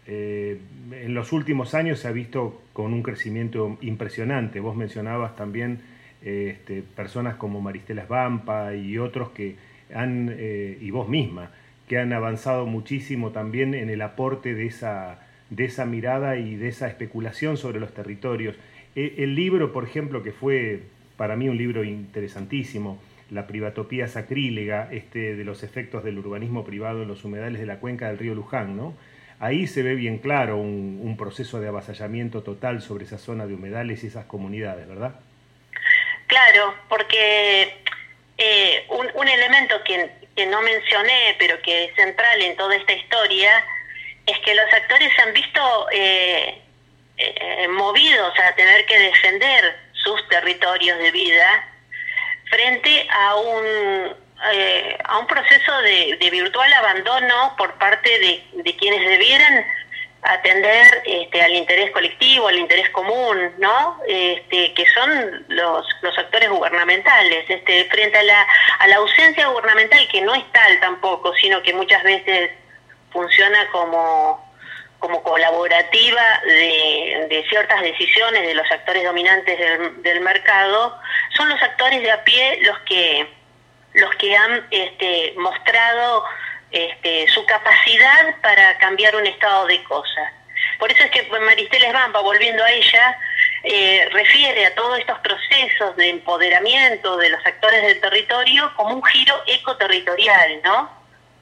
Eh, 0.07 0.59
en 0.91 1.15
los 1.15 1.33
últimos 1.33 1.75
años 1.75 2.01
se 2.01 2.09
ha 2.09 2.13
visto 2.13 2.61
con 2.73 2.93
un 2.93 3.05
crecimiento 3.05 3.79
impresionante. 3.81 4.59
Vos 4.61 4.75
mencionabas 4.75 5.37
también 5.37 5.81
este, 6.25 6.83
personas 6.83 7.37
como 7.37 7.61
Maristela 7.61 8.07
Svampa 8.07 8.75
y 8.75 8.99
otros 8.99 9.31
que 9.31 9.57
han, 9.95 10.35
eh, 10.37 10.79
y 10.81 10.91
vos 10.91 11.09
misma, 11.09 11.51
que 11.89 11.99
han 11.99 12.13
avanzado 12.13 12.67
muchísimo 12.67 13.31
también 13.31 13.75
en 13.75 13.91
el 13.91 14.03
aporte 14.03 14.55
de 14.55 14.67
esa, 14.67 15.21
de 15.51 15.65
esa 15.65 15.85
mirada 15.85 16.37
y 16.37 16.57
de 16.57 16.69
esa 16.69 16.89
especulación 16.89 17.57
sobre 17.57 17.81
los 17.81 17.93
territorios. 17.93 18.57
E, 18.97 19.17
el 19.19 19.35
libro, 19.35 19.73
por 19.73 19.85
ejemplo, 19.85 20.23
que 20.23 20.33
fue 20.33 20.83
para 21.17 21.37
mí 21.37 21.49
un 21.49 21.57
libro 21.57 21.85
interesantísimo, 21.85 23.01
La 23.31 23.47
privatopía 23.47 24.09
sacrílega, 24.09 24.89
este, 24.93 25.37
de 25.37 25.45
los 25.45 25.63
efectos 25.63 26.05
del 26.05 26.19
urbanismo 26.19 26.65
privado 26.65 27.03
en 27.03 27.09
los 27.09 27.25
humedales 27.25 27.61
de 27.61 27.67
la 27.67 27.79
cuenca 27.79 28.09
del 28.09 28.19
río 28.19 28.35
Luján, 28.35 28.77
¿no? 28.77 28.95
Ahí 29.39 29.67
se 29.67 29.83
ve 29.83 29.95
bien 29.95 30.19
claro 30.19 30.57
un, 30.59 31.17
proceso 31.19 31.61
de 31.61 31.69
avasallamiento 31.69 32.43
total 32.43 32.81
sobre 32.81 33.05
esa 33.05 33.19
zona 33.19 33.47
de 33.47 33.55
humedales 33.55 34.05
y 34.05 34.07
esas 34.07 34.25
comunidades, 34.27 34.87
¿verdad? 34.87 35.17
Claro, 36.33 36.75
porque 36.89 37.77
eh, 38.39 38.87
un, 38.89 39.29
elemento 39.29 39.85
que, 39.85 40.47
no 40.47 40.63
mencioné, 40.63 41.37
pero 41.39 41.61
que 41.61 41.85
es 41.85 41.95
central 41.95 42.41
en 42.41 42.57
toda 42.57 42.75
esta 42.75 42.95
historia, 42.95 43.63
es 44.25 44.39
que 44.39 44.55
los 44.55 44.73
actores 44.73 45.13
se 45.15 45.21
han 45.21 45.35
visto 45.35 45.89
eh, 45.93 46.59
eh, 47.19 47.69
movidos 47.69 48.33
a 48.39 48.55
tener 48.55 48.87
que 48.87 48.99
defender 48.99 49.77
sus 49.93 50.27
territorios 50.31 50.99
de 51.01 51.11
vida 51.11 51.69
frente 52.49 53.07
a 53.11 53.35
un, 53.35 54.17
a 55.05 55.19
un 55.19 55.27
proceso 55.27 55.83
de, 55.83 56.17
virtual 56.31 56.73
abandono 56.73 57.55
por 57.59 57.75
parte 57.75 58.43
de 58.55 58.77
quienes 58.77 59.07
debieran 59.07 59.67
atender 60.23 61.03
este, 61.05 61.43
al 61.43 61.53
interés 61.53 61.91
colectivo, 61.91 62.47
al 62.47 62.59
interés 62.59 62.89
común, 62.91 63.53
¿no? 63.59 64.01
Este, 64.07 64.73
que 64.75 64.87
son 64.95 65.45
los, 65.49 65.87
los 66.01 66.17
actores 66.17 66.49
gubernamentales, 66.49 67.45
este, 67.49 67.85
frente 67.87 68.19
a 68.19 68.23
la, 68.23 68.47
a 68.79 68.87
la 68.87 68.97
ausencia 68.97 69.49
gubernamental, 69.49 70.07
que 70.09 70.21
no 70.21 70.35
es 70.35 70.45
tal 70.53 70.79
tampoco, 70.81 71.35
sino 71.35 71.61
que 71.63 71.75
muchas 71.75 72.05
veces 72.05 72.51
funciona 73.11 73.69
como, 73.73 74.49
como 75.01 75.23
colaborativa 75.25 76.41
de, 76.45 77.27
de 77.29 77.45
ciertas 77.49 77.83
decisiones 77.83 78.43
de 78.47 78.55
los 78.55 78.71
actores 78.71 79.03
dominantes 79.03 79.59
del, 79.59 80.03
del 80.03 80.21
mercado, 80.21 81.01
son 81.37 81.49
los 81.49 81.61
actores 81.61 82.01
de 82.01 82.13
a 82.13 82.23
pie 82.23 82.61
los 82.63 82.79
que, 82.81 83.27
los 83.95 84.15
que 84.15 84.37
han 84.37 84.67
este, 84.71 85.35
mostrado 85.37 86.25
este, 86.73 87.29
su 87.29 87.45
capacidad 87.45 88.41
para 88.41 88.79
cambiar 88.79 89.15
un 89.15 89.27
estado 89.27 89.67
de 89.67 89.83
cosas. 89.85 90.33
Por 90.79 90.91
eso 90.91 91.05
es 91.05 91.11
que 91.11 91.23
Maristela 91.41 91.87
Esbamba, 91.87 92.21
volviendo 92.21 92.65
a 92.65 92.71
ella, 92.71 93.19
eh, 93.63 94.09
refiere 94.11 94.67
a 94.67 94.75
todos 94.75 94.99
estos 94.99 95.19
procesos 95.21 95.97
de 95.97 96.09
empoderamiento 96.09 97.17
de 97.19 97.29
los 97.29 97.45
actores 97.47 97.83
del 97.83 98.01
territorio 98.01 98.73
como 98.75 98.97
un 98.97 99.05
giro 99.05 99.35
ecoterritorial, 99.47 100.61
¿no? 100.65 100.91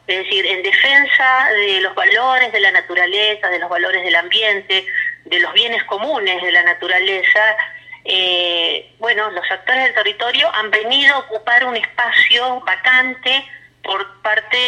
Es 0.07 0.25
decir, 0.25 0.45
en 0.45 0.63
defensa 0.63 1.49
de 1.51 1.81
los 1.81 1.95
valores 1.95 2.53
de 2.53 2.61
la 2.61 2.73
naturaleza, 2.73 3.49
de 3.49 3.59
los 3.59 3.71
valores 3.71 4.03
del 4.03 4.17
ambiente, 4.17 4.85
de 5.25 5.39
los 5.39 5.53
bienes 5.53 5.85
comunes 5.85 6.43
de 6.43 6.53
la 6.53 6.63
naturaleza, 6.65 7.57
eh, 8.05 8.93
bueno, 8.99 9.31
los 9.31 9.49
actores 9.51 9.85
del 9.85 9.95
territorio 9.95 10.53
han 10.55 10.71
venido 10.71 11.15
a 11.15 11.19
ocupar 11.21 11.65
un 11.65 11.77
espacio 11.77 12.61
vacante 12.61 13.45
por 13.83 14.21
parte, 14.23 14.59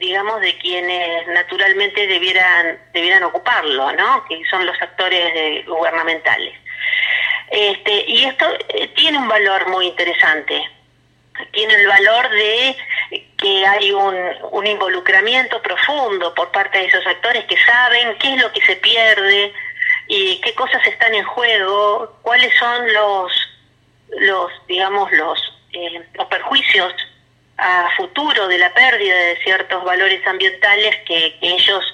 digamos, 0.00 0.40
de 0.40 0.56
quienes 0.58 1.26
naturalmente 1.28 2.06
debieran, 2.06 2.78
debieran 2.92 3.24
ocuparlo, 3.24 3.92
¿no? 3.92 4.24
Que 4.26 4.40
son 4.50 4.64
los 4.64 4.80
actores 4.80 5.66
gubernamentales. 5.66 6.54
Este, 7.50 8.04
y 8.06 8.24
esto 8.24 8.46
eh, 8.68 8.88
tiene 8.94 9.18
un 9.18 9.28
valor 9.28 9.68
muy 9.68 9.86
interesante. 9.86 10.62
Tiene 11.50 11.74
el 11.74 11.86
valor 11.86 12.30
de 12.30 12.76
que 13.36 13.66
hay 13.66 13.92
un, 13.92 14.16
un 14.52 14.66
involucramiento 14.66 15.60
profundo 15.60 16.34
por 16.34 16.50
parte 16.52 16.78
de 16.78 16.86
esos 16.86 17.06
actores 17.06 17.44
que 17.46 17.56
saben 17.64 18.16
qué 18.18 18.34
es 18.34 18.42
lo 18.42 18.52
que 18.52 18.62
se 18.62 18.76
pierde 18.76 19.52
y 20.08 20.40
qué 20.40 20.54
cosas 20.54 20.84
están 20.86 21.14
en 21.14 21.24
juego, 21.24 22.16
cuáles 22.22 22.52
son 22.58 22.92
los, 22.92 23.32
los 24.20 24.52
digamos, 24.68 25.10
los, 25.12 25.38
eh, 25.72 26.02
los 26.14 26.26
perjuicios 26.26 26.94
a 27.62 27.88
futuro 27.96 28.48
de 28.48 28.58
la 28.58 28.74
pérdida 28.74 29.16
de 29.16 29.36
ciertos 29.44 29.84
valores 29.84 30.26
ambientales 30.26 30.96
que, 31.06 31.36
ellos 31.40 31.84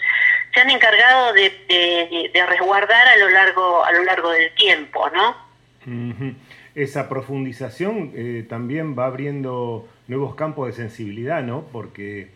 se 0.54 0.60
han 0.60 0.70
encargado 0.70 1.34
de, 1.34 2.30
resguardar 2.48 3.06
a 3.06 3.16
lo 3.18 3.28
largo 3.28 3.84
a 3.84 3.92
lo 3.92 4.02
largo 4.04 4.30
del 4.30 4.50
tiempo, 4.54 5.10
¿no? 5.10 5.36
Esa 6.74 7.08
profundización 7.08 8.12
eh, 8.14 8.46
también 8.48 8.98
va 8.98 9.06
abriendo 9.06 9.88
nuevos 10.06 10.34
campos 10.34 10.68
de 10.68 10.72
sensibilidad, 10.72 11.42
¿no? 11.42 11.66
Porque 11.72 12.30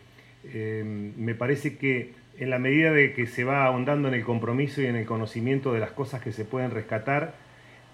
eh, 0.45 0.83
me 0.85 1.33
parece 1.33 1.77
que 1.77 2.13
en 2.37 2.49
la 2.49 2.59
medida 2.59 2.91
de 2.91 3.13
que 3.13 3.25
se 3.25 3.43
va 3.43 3.65
ahondando 3.65 4.07
en 4.07 4.13
el 4.13 4.23
compromiso 4.23 4.81
y 4.81 4.87
en 4.87 4.95
el 4.95 5.05
conocimiento 5.05 5.73
de 5.73 5.79
las 5.79 5.91
cosas 5.91 6.21
que 6.21 6.31
se 6.31 6.45
pueden 6.45 6.71
rescatar 6.71 7.33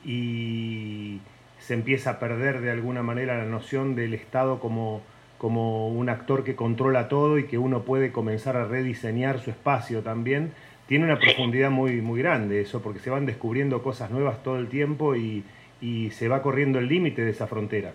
y 0.03 1.19
se 1.59 1.73
empieza 1.73 2.11
a 2.11 2.19
perder 2.19 2.61
de 2.61 2.71
alguna 2.71 3.03
manera 3.03 3.37
la 3.37 3.45
noción 3.45 3.95
del 3.95 4.13
Estado 4.13 4.59
como 4.59 5.01
como 5.39 5.87
un 5.87 6.09
actor 6.09 6.43
que 6.43 6.55
controla 6.55 7.07
todo 7.07 7.39
y 7.39 7.47
que 7.47 7.57
uno 7.57 7.83
puede 7.83 8.11
comenzar 8.11 8.57
a 8.57 8.65
rediseñar 8.65 9.39
su 9.39 9.49
espacio 9.49 10.03
también, 10.03 10.53
tiene 10.87 11.05
una 11.05 11.17
profundidad 11.17 11.71
muy, 11.71 12.01
muy 12.01 12.21
grande 12.21 12.61
eso, 12.61 12.81
porque 12.81 12.99
se 12.99 13.09
van 13.09 13.25
descubriendo 13.25 13.81
cosas 13.81 14.11
nuevas 14.11 14.43
todo 14.43 14.57
el 14.57 14.67
tiempo 14.67 15.15
y, 15.15 15.45
y 15.81 16.11
se 16.11 16.27
va 16.27 16.41
corriendo 16.41 16.77
el 16.77 16.87
límite 16.87 17.23
de 17.23 17.31
esa 17.31 17.47
frontera. 17.47 17.93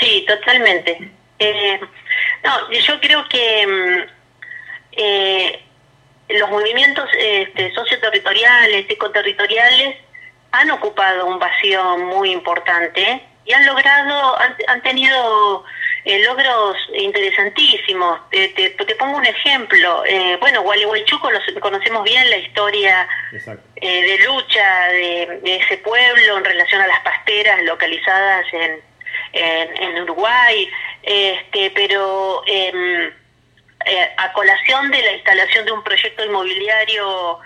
Sí, 0.00 0.24
totalmente. 0.26 1.10
Eh, 1.38 1.80
no, 2.44 2.70
yo 2.70 3.00
creo 3.00 3.28
que 3.28 3.66
mm, 3.66 4.10
eh, 4.92 5.60
los 6.30 6.50
movimientos 6.50 7.08
este, 7.18 7.72
socioterritoriales, 7.74 8.88
ecoterritoriales, 8.88 9.96
han 10.52 10.70
ocupado 10.70 11.26
un 11.26 11.38
vacío 11.38 11.98
muy 11.98 12.32
importante 12.32 13.22
y 13.44 13.52
han 13.52 13.66
logrado, 13.66 14.40
han, 14.40 14.56
han 14.66 14.82
tenido 14.82 15.64
eh, 16.04 16.18
logros 16.24 16.76
interesantísimos. 16.94 18.20
Te, 18.30 18.48
te, 18.48 18.94
pongo 18.96 19.18
un 19.18 19.26
ejemplo. 19.26 20.04
Eh, 20.06 20.36
bueno, 20.40 20.62
Gualeguaychú 20.62 21.18
conocemos 21.60 22.04
bien 22.04 22.28
la 22.30 22.38
historia 22.38 23.08
eh, 23.76 24.02
de 24.02 24.18
lucha 24.24 24.88
de, 24.88 25.40
ese 25.44 25.78
pueblo 25.78 26.38
en 26.38 26.44
relación 26.44 26.80
a 26.80 26.86
las 26.86 27.00
pasteras 27.00 27.62
localizadas 27.64 28.46
en, 28.52 28.80
en, 29.32 30.02
Uruguay, 30.02 30.70
este, 31.02 31.70
pero 31.72 32.42
em, 32.46 33.10
eh, 33.84 34.10
a 34.16 34.32
colación 34.32 34.90
de 34.90 35.00
la 35.00 35.12
instalación 35.12 35.64
de 35.64 35.72
un 35.72 35.82
proyecto 35.82 36.24
inmobiliario 36.24 37.38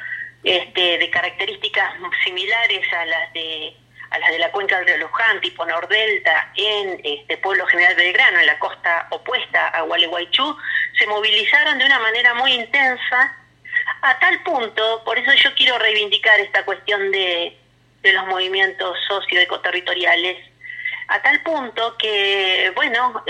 este, 0.43 0.99
de 0.99 1.11
características 1.11 1.93
similares 2.25 2.93
a 2.93 3.05
las 3.07 3.33
de 3.33 3.77
a 4.13 4.19
las 4.19 4.31
de 4.31 4.39
la 4.39 4.53
cuenca 4.53 4.77
del 4.77 4.87
río 4.87 4.99
Luján, 4.99 5.41
tipo 5.41 5.65
Nordelta, 5.65 6.53
en 6.55 7.01
este 7.03 7.39
pueblo 7.39 7.67
General 7.67 7.95
Belgrano, 7.95 8.41
en 8.41 8.47
la 8.47 8.59
costa 8.59 9.07
opuesta 9.11 9.69
a 9.69 9.81
Gualeguaychú, 9.83 10.57
se 10.99 11.07
movilizaron 11.07 11.79
de 11.79 11.87
una 11.87 11.99
manera 11.99 12.35
muy 12.35 12.53
intensa, 12.53 13.37
a 14.03 14.19
tal 14.19 14.43
punto, 14.43 15.03
por 15.05 15.19
eso 15.19 15.33
yo 15.33 15.55
quiero 15.55 15.79
reivindicar 15.79 16.39
esta 16.41 16.63
cuestión 16.65 17.11
de, 17.11 17.57
de 18.03 18.13
los 18.13 18.27
movimientos 18.27 18.99
socioecoterritoriales, 19.09 20.37
a 21.09 21.23
tal 21.23 21.41
punto 21.41 21.97
que, 21.97 22.71
bueno, 22.75 23.25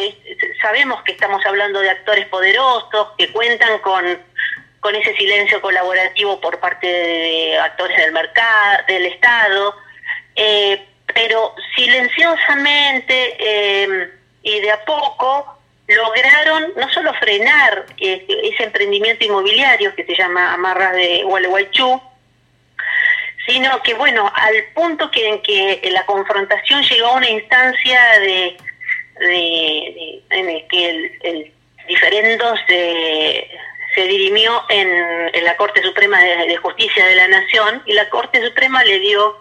sabemos 0.61 1.03
que 1.05 1.13
estamos 1.13 1.45
hablando 1.47 1.79
de 1.79 1.91
actores 1.91 2.27
poderosos 2.27 3.13
que 3.17 3.31
cuentan 3.31 3.79
con, 3.79 4.05
con 4.81 4.97
ese 4.97 5.15
silencio 5.17 5.61
colaborativo 5.61 6.41
por 6.41 6.59
parte 6.59 6.87
de 6.89 7.59
actores 7.59 7.97
del 7.99 8.13
mercado, 8.13 8.85
del 8.89 9.07
Estado, 9.07 9.77
eh, 10.37 10.87
pero 11.15 11.55
silenciosamente 11.75 13.37
eh, 13.39 14.11
y 14.43 14.61
de 14.61 14.71
a 14.71 14.85
poco 14.85 15.59
lograron 15.89 16.73
no 16.77 16.89
solo 16.91 17.13
frenar 17.15 17.87
este, 17.99 18.49
ese 18.49 18.65
emprendimiento 18.65 19.25
inmobiliario 19.25 19.95
que 19.95 20.05
se 20.05 20.17
llama 20.17 20.55
Amarras 20.55 20.95
de 20.95 21.23
Gualeguaychú, 21.25 22.01
sino 23.47 23.83
que, 23.83 23.95
bueno, 23.95 24.31
al 24.35 24.65
punto 24.75 25.11
que 25.11 25.29
en 25.29 25.43
que 25.43 25.81
la 25.91 26.07
confrontación 26.07 26.83
llegó 26.83 27.09
a 27.09 27.17
una 27.17 27.29
instancia 27.29 28.01
de, 28.21 28.57
en 30.31 30.51
el 30.51 30.67
que 30.69 30.89
el, 31.23 31.53
diferendos 31.89 32.59
se, 32.69 33.51
se 33.95 34.03
dirimió 34.03 34.65
en, 34.69 35.45
la 35.45 35.57
Corte 35.57 35.83
Suprema 35.83 36.21
de, 36.21 36.57
Justicia 36.57 37.05
de 37.07 37.17
la 37.17 37.29
Nación 37.29 37.83
y 37.87 37.95
la 37.95 38.09
Corte 38.09 38.43
Suprema 38.45 38.85
le 38.85 39.01
dio 39.01 39.37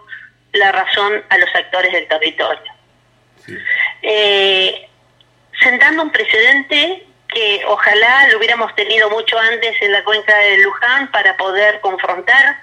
la 0.52 0.72
razón 0.72 1.24
a 1.28 1.38
los 1.38 1.54
actores 1.54 1.92
del 1.92 2.06
territorio. 2.08 2.72
Eh, 4.02 4.88
sentando 5.60 6.02
un 6.02 6.10
precedente 6.10 7.06
que 7.28 7.62
ojalá 7.66 8.28
lo 8.28 8.38
hubiéramos 8.38 8.74
tenido 8.74 9.08
mucho 9.10 9.38
antes 9.38 9.74
en 9.80 9.92
la 9.92 10.04
cuenca 10.04 10.36
de 10.36 10.58
Luján 10.58 11.10
para 11.10 11.36
poder 11.36 11.80
confrontar 11.80 12.58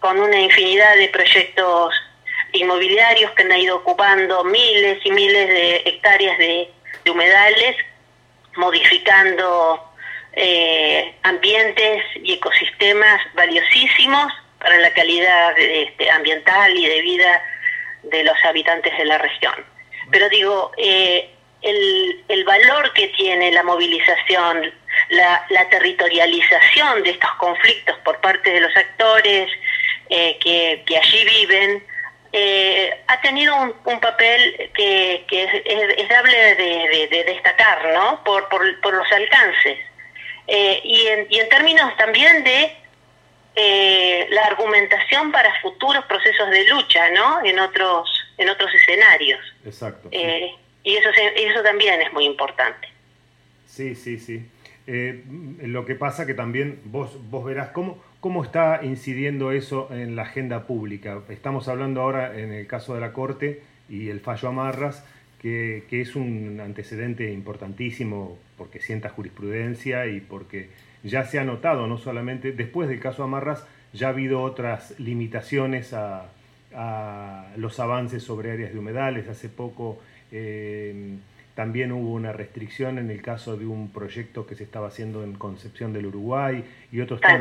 con 0.00 0.18
una 0.18 0.40
infinidad 0.40 0.96
de 0.96 1.08
proyectos 1.08 1.94
inmobiliarios 2.52 3.30
que 3.32 3.42
han 3.42 3.52
ido 3.52 3.76
ocupando 3.76 4.44
miles 4.44 4.98
y 5.04 5.10
miles 5.10 5.48
de 5.48 5.76
hectáreas 5.84 6.38
de, 6.38 6.70
humedales, 7.10 7.76
modificando 8.56 9.92
eh, 10.32 11.14
ambientes 11.22 12.02
y 12.22 12.32
ecosistemas 12.32 13.20
valiosísimos 13.34 14.32
para 14.64 14.78
la 14.78 14.90
calidad 14.94 15.58
este, 15.58 16.10
ambiental 16.10 16.74
y 16.74 16.86
de 16.86 17.02
vida 17.02 17.42
de 18.04 18.24
los 18.24 18.36
habitantes 18.44 18.96
de 18.96 19.04
la 19.04 19.18
región. 19.18 19.54
Pero 20.10 20.28
digo, 20.30 20.72
eh, 20.78 21.30
el, 21.60 22.44
valor 22.44 22.92
que 22.94 23.08
tiene 23.08 23.52
la 23.52 23.62
movilización, 23.62 24.72
la, 25.10 25.68
territorialización 25.70 27.02
de 27.02 27.10
estos 27.10 27.30
conflictos 27.32 27.96
por 28.04 28.18
parte 28.20 28.52
de 28.52 28.60
los 28.60 28.74
actores 28.74 29.50
eh, 30.08 30.38
que, 30.38 30.96
allí 30.96 31.24
viven, 31.24 31.84
eh, 32.32 33.02
ha 33.06 33.20
tenido 33.20 33.54
un, 33.84 34.00
papel 34.00 34.70
que, 34.74 35.24
es, 35.30 36.08
dable 36.08 36.54
de, 36.54 37.24
destacar, 37.26 37.92
¿no? 37.92 38.24
Por, 38.24 38.48
por, 38.48 38.94
los 38.94 39.12
alcances. 39.12 39.78
Y, 40.46 41.06
en, 41.06 41.26
y 41.28 41.40
en 41.40 41.48
términos 41.50 41.96
también 41.96 42.44
de 42.44 42.83
la 43.56 44.46
argumentación 44.46 45.30
para 45.30 45.60
futuros 45.60 46.04
procesos 46.06 46.50
de 46.50 46.68
lucha, 46.68 47.10
¿no? 47.10 47.44
En 47.44 47.58
otros, 47.58 48.08
en 48.36 48.48
otros 48.48 48.72
escenarios. 48.74 49.40
Exacto. 49.64 50.08
Y 50.12 50.96
eso, 50.96 51.08
eso 51.36 51.62
también 51.62 52.02
es 52.02 52.12
muy 52.12 52.26
importante. 52.26 52.88
Sí, 53.66 53.94
sí, 53.94 54.18
sí. 54.18 54.46
Eh, 54.86 55.24
lo 55.62 55.86
que 55.86 55.94
pasa 55.94 56.26
que 56.26 56.34
también 56.34 56.80
vos, 56.84 57.18
vos 57.30 57.44
verás 57.44 57.70
cómo, 57.70 58.02
cómo 58.20 58.44
está 58.44 58.80
incidiendo 58.82 59.50
eso 59.50 59.88
en 59.90 60.14
la 60.14 60.22
agenda 60.22 60.66
pública. 60.66 61.22
Estamos 61.30 61.68
hablando 61.68 62.02
ahora 62.02 62.38
en 62.38 62.52
el 62.52 62.66
caso 62.66 62.94
de 62.94 63.00
la 63.00 63.14
Corte 63.14 63.62
y 63.88 64.10
el 64.10 64.20
fallo 64.20 64.48
Amarras, 64.48 65.04
que, 65.40 65.84
que 65.88 66.02
es 66.02 66.14
un 66.16 66.60
antecedente 66.62 67.32
importantísimo 67.32 68.38
porque 68.58 68.80
sienta 68.80 69.08
jurisprudencia 69.08 70.06
y 70.06 70.20
porque 70.20 70.68
ya 71.04 71.24
se 71.24 71.38
ha 71.38 71.44
notado, 71.44 71.86
no 71.86 71.98
solamente 71.98 72.52
después 72.52 72.88
del 72.88 72.98
caso 72.98 73.22
Amarras, 73.22 73.64
ya 73.92 74.08
ha 74.08 74.10
habido 74.10 74.42
otras 74.42 74.98
limitaciones 74.98 75.92
a, 75.92 76.24
a 76.74 77.46
los 77.56 77.78
avances 77.78 78.22
sobre 78.22 78.50
áreas 78.50 78.72
de 78.72 78.78
humedales. 78.78 79.28
Hace 79.28 79.48
poco 79.48 80.00
eh, 80.32 81.16
también 81.54 81.92
hubo 81.92 82.12
una 82.12 82.32
restricción 82.32 82.98
en 82.98 83.10
el 83.10 83.22
caso 83.22 83.56
de 83.56 83.66
un 83.66 83.90
proyecto 83.90 84.46
que 84.46 84.54
se 84.56 84.64
estaba 84.64 84.88
haciendo 84.88 85.22
en 85.22 85.34
Concepción 85.34 85.92
del 85.92 86.06
Uruguay 86.06 86.64
y 86.90 87.00
otros 87.00 87.20
ah, 87.22 87.38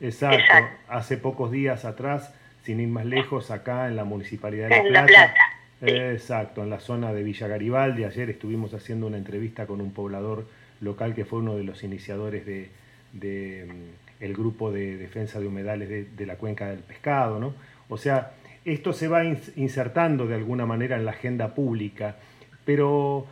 Exacto. 0.00 0.52
Hace 0.88 1.16
pocos 1.16 1.50
días 1.50 1.84
atrás, 1.84 2.34
sin 2.62 2.80
ir 2.80 2.88
más 2.88 3.06
lejos, 3.06 3.50
acá 3.50 3.88
en 3.88 3.96
la 3.96 4.04
Municipalidad 4.04 4.68
de 4.68 4.90
La, 4.90 5.06
Plata. 5.06 5.34
Exacto, 5.82 6.62
en 6.62 6.70
la 6.70 6.80
zona 6.80 7.12
de 7.12 7.22
Villa 7.22 7.48
Garibaldi. 7.48 8.04
Ayer 8.04 8.30
estuvimos 8.30 8.72
haciendo 8.72 9.06
una 9.06 9.18
entrevista 9.18 9.66
con 9.66 9.80
un 9.80 9.92
poblador 9.92 10.46
local 10.80 11.14
que 11.14 11.24
fue 11.24 11.40
uno 11.40 11.56
de 11.56 11.64
los 11.64 11.84
iniciadores 11.84 12.46
de, 12.46 13.66
mm, 13.66 14.22
el 14.22 14.32
grupo 14.32 14.72
de 14.72 14.96
defensa 14.96 15.38
de 15.38 15.46
humedales 15.46 15.88
de, 15.88 16.04
de, 16.04 16.26
la 16.26 16.36
cuenca 16.36 16.68
del 16.68 16.78
pescado, 16.78 17.38
¿no? 17.38 17.54
O 17.88 17.98
sea, 17.98 18.32
esto 18.64 18.92
se 18.92 19.08
va 19.08 19.24
insertando 19.24 20.26
de 20.26 20.34
alguna 20.34 20.66
manera 20.66 20.96
en 20.96 21.04
la 21.04 21.12
agenda 21.12 21.54
pública, 21.54 22.16
pero 22.64 23.26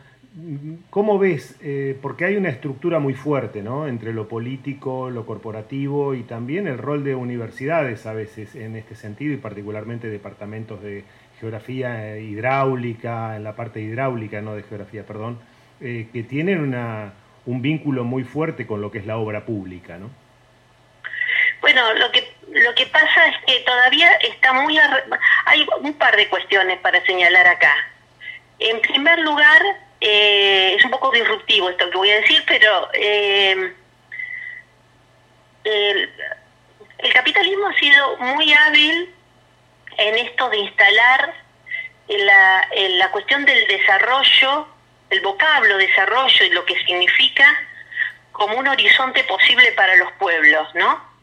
¿cómo 0.91 1.19
ves? 1.19 1.57
Eh, 1.63 1.97
porque 2.01 2.25
hay 2.25 2.37
una 2.37 2.49
estructura 2.49 2.99
muy 2.99 3.15
fuerte 3.15 3.63
¿no? 3.63 3.87
entre 3.87 4.13
lo 4.13 4.27
político, 4.29 5.11
lo 5.11 5.27
corporativo 5.27 6.15
y 6.15 6.23
también 6.23 6.67
el 6.67 6.79
rol 6.79 7.05
de 7.05 7.15
universidades 7.15 8.07
a 8.07 8.15
veces 8.15 8.55
en 8.57 8.77
este 8.77 8.97
sentido 8.97 9.33
y 9.33 9.37
particularmente 9.37 10.09
departamentos 10.09 10.83
de 10.83 11.05
geografía 11.41 12.17
hidráulica, 12.19 13.37
en 13.37 13.45
la 13.45 13.57
parte 13.57 13.81
hidráulica, 13.81 14.41
no 14.41 14.55
de 14.55 14.63
geografía, 14.63 15.05
perdón, 15.05 15.39
eh, 15.81 16.09
que 16.13 16.23
tienen 16.23 16.61
una, 16.61 17.13
un 17.47 17.63
vínculo 17.63 18.05
muy 18.05 18.25
fuerte 18.25 18.67
con 18.67 18.81
lo 18.81 18.91
que 18.91 18.99
es 18.99 19.07
la 19.07 19.17
obra 19.17 19.45
pública, 19.45 19.99
¿no? 19.99 20.11
Bueno, 21.61 21.95
lo 21.95 22.11
que 22.13 22.35
lo 22.51 22.75
que 22.75 22.87
pasa 22.87 23.27
es 23.27 23.37
que 23.47 23.61
todavía 23.61 24.13
está 24.17 24.53
muy 24.53 24.79
hay 25.47 25.67
un 25.81 25.95
par 25.95 26.15
de 26.17 26.29
cuestiones 26.29 26.79
para 26.79 27.05
señalar 27.05 27.47
acá. 27.49 27.75
En 28.59 28.81
primer 28.81 29.19
lugar, 29.21 29.61
eh, 30.01 30.75
es 30.79 30.85
un 30.85 30.91
poco 30.91 31.11
disruptivo 31.11 31.71
esto 31.71 31.91
que 31.91 31.97
voy 31.97 32.11
a 32.11 32.21
decir, 32.21 32.43
pero 32.47 32.89
eh, 32.93 33.73
el, 35.65 36.11
capitalismo 37.13 37.67
ha 37.69 37.79
sido 37.79 38.17
muy 38.19 38.53
hábil 38.53 39.14
en 39.99 40.19
esto 40.19 40.49
de 40.51 40.59
instalar 40.59 41.35
la, 42.09 42.69
la 42.75 43.11
cuestión 43.11 43.45
del 43.45 43.67
desarrollo, 43.67 44.69
el 45.11 45.21
vocablo 45.21 45.77
desarrollo 45.79 46.45
y 46.45 46.51
lo 46.51 46.65
que 46.65 46.77
significa 46.85 47.47
como 48.33 48.57
un 48.57 48.67
horizonte 48.67 49.23
posible 49.25 49.73
para 49.73 49.97
los 49.97 50.11
pueblos, 50.13 50.69
¿no? 50.75 51.15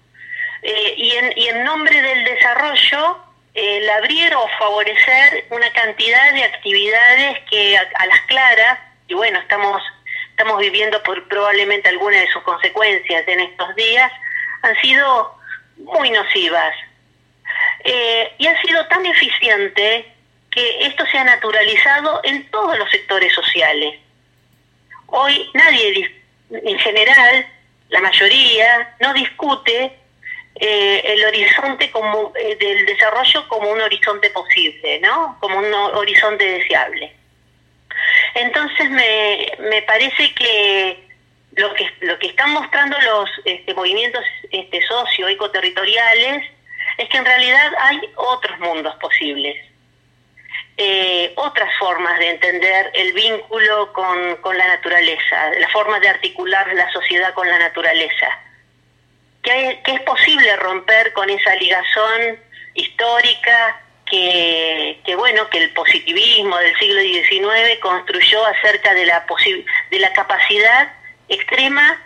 Eh, 0.62 0.94
y, 0.96 1.12
en, 1.16 1.34
y 1.36 1.48
en 1.50 1.64
nombre 1.64 2.02
del 2.02 2.24
desarrollo, 2.24 3.18
el 3.54 3.90
abrir 3.90 4.34
o 4.36 4.48
favorecer 4.60 5.46
una 5.50 5.70
cantidad 5.74 6.34
de 6.34 6.44
actividades 6.44 7.40
que 7.50 7.78
a, 7.78 8.06
las 8.06 8.22
claras, 8.22 8.80
y 9.08 9.14
bueno, 9.14 9.40
estamos, 9.40 9.84
estamos 10.30 10.60
viviendo 10.60 11.04
por 11.04 11.28
probablemente 11.28 11.90
algunas 11.90 12.22
de 12.22 12.32
sus 12.32 12.44
consecuencias 12.44 13.28
en 13.28 13.42
estos 13.42 13.76
días, 13.76 14.12
han 14.62 14.76
sido 14.82 15.38
muy 15.78 16.12
nocivas. 16.12 16.74
Eh, 17.84 18.32
y 18.38 18.48
ha 18.48 18.62
sido 18.62 18.86
tan 18.88 19.06
eficiente 19.06 20.06
que 20.50 20.86
esto 20.86 21.06
se 21.06 21.18
ha 21.18 21.24
naturalizado 21.24 22.22
en 22.24 22.50
todos 22.52 22.78
los 22.78 22.90
sectores 22.92 23.34
sociales. 23.34 24.00
Hoy 25.08 25.50
nadie, 25.54 26.12
en 26.52 26.80
general, 26.80 27.48
la 27.90 28.02
mayoría, 28.02 28.96
no 29.00 29.14
discute 29.14 29.92
eh, 30.56 31.02
el 31.06 31.26
horizonte 31.26 31.90
como 31.92 32.34
eh, 32.36 32.56
del 32.58 32.86
desarrollo 32.86 33.48
como 33.48 33.72
un 33.72 33.82
horizonte 33.82 34.30
posible, 34.30 35.00
¿no? 35.00 35.38
Como 35.40 35.60
un 35.60 35.74
horizonte 35.74 36.44
deseable. 36.46 37.14
Entonces 38.36 38.90
me, 38.90 39.52
me 39.70 39.82
parece 39.84 40.34
que 40.34 41.08
lo 41.56 41.74
que 41.74 41.90
lo 42.02 42.18
que 42.20 42.28
están 42.28 42.52
mostrando 42.52 42.98
los 43.02 43.30
este, 43.46 43.74
movimientos 43.74 44.24
este, 44.52 44.82
socio 44.88 45.28
ecoterritoriales 45.28 46.46
es 47.02 47.10
que 47.10 47.18
en 47.18 47.26
realidad 47.26 47.72
hay 47.80 48.00
otros 48.16 48.60
mundos 48.60 48.96
posibles, 48.96 49.58
eh, 50.78 51.34
otras 51.36 51.70
formas 51.78 52.18
de 52.20 52.30
entender 52.30 52.92
el 52.94 53.14
vínculo 53.14 53.92
con, 53.94 54.38
con 54.38 54.58
la 54.58 54.68
naturaleza, 54.68 55.52
la 55.60 55.68
forma 55.70 56.00
de 56.00 56.10
articular 56.10 56.74
la 56.74 56.92
sociedad 56.92 57.34
con 57.34 57.48
la 57.48 57.60
naturaleza 57.60 58.28
que, 59.42 59.82
es 59.86 60.02
posible 60.02 60.56
romper 60.58 61.14
con 61.14 61.30
esa 61.30 61.56
ligazón 61.56 62.40
histórica 62.74 63.82
que, 64.06 65.00
bueno 65.18 65.50
que 65.50 65.60
el 65.60 65.72
positivismo 65.72 66.58
del 66.58 66.78
siglo 66.78 67.02
XIX 67.02 67.80
construyó 67.82 68.46
acerca 68.46 68.94
de 68.94 69.06
la 69.06 69.26
de 69.90 70.00
la 70.00 70.12
capacidad 70.14 70.94
extrema 71.30 72.02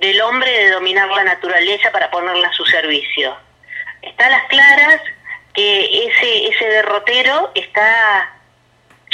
del 0.00 0.20
hombre 0.20 0.50
de 0.50 0.70
dominar 0.70 1.08
la 1.08 1.24
naturaleza 1.24 1.90
para 1.90 2.10
ponerla 2.10 2.48
a 2.48 2.52
su 2.52 2.64
servicio. 2.66 3.36
Está 4.02 4.26
a 4.26 4.30
las 4.30 4.44
claras 4.48 5.00
que 5.54 6.06
ese 6.06 6.48
ese 6.48 6.64
derrotero 6.64 7.50
está 7.54 8.32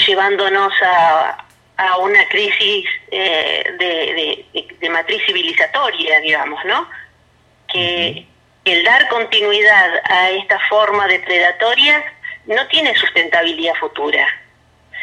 llevándonos 0.07 0.72
a, 0.83 1.46
a 1.77 1.96
una 1.99 2.27
crisis 2.29 2.87
eh, 3.11 3.64
de, 3.79 4.66
de 4.79 4.90
matriz 4.90 5.22
civilizatoria, 5.27 6.20
digamos, 6.20 6.64
¿no? 6.64 6.88
que 7.68 8.27
el 8.64 8.85
dar 8.85 9.09
continuidad 9.09 9.90
a 10.05 10.31
esta 10.31 10.59
forma 10.68 11.07
depredatoria 11.07 12.05
no 12.46 12.66
tiene 12.68 12.94
sustentabilidad 12.96 13.75
futura. 13.75 14.27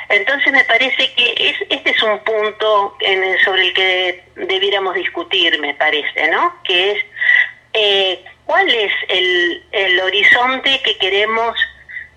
Entonces 0.10 0.52
me 0.52 0.64
parece 0.66 1.14
que 1.14 1.34
es, 1.38 1.56
este 1.70 1.92
es 1.92 2.04
un 2.04 2.20
punto 2.20 2.96
en 3.00 3.40
sobre 3.40 3.68
el 3.68 3.74
que 3.74 4.24
debiéramos 4.36 4.96
discutir, 4.96 5.58
me 5.60 5.74
parece, 5.76 6.28
¿no? 6.28 6.54
Que 6.64 6.92
es 6.92 7.06
eh, 7.74 8.26
cuál 8.46 8.70
es 8.70 8.92
el, 9.10 9.64
el, 9.72 10.00
horizonte 10.00 10.82
que 10.84 10.98
queremos 10.98 11.58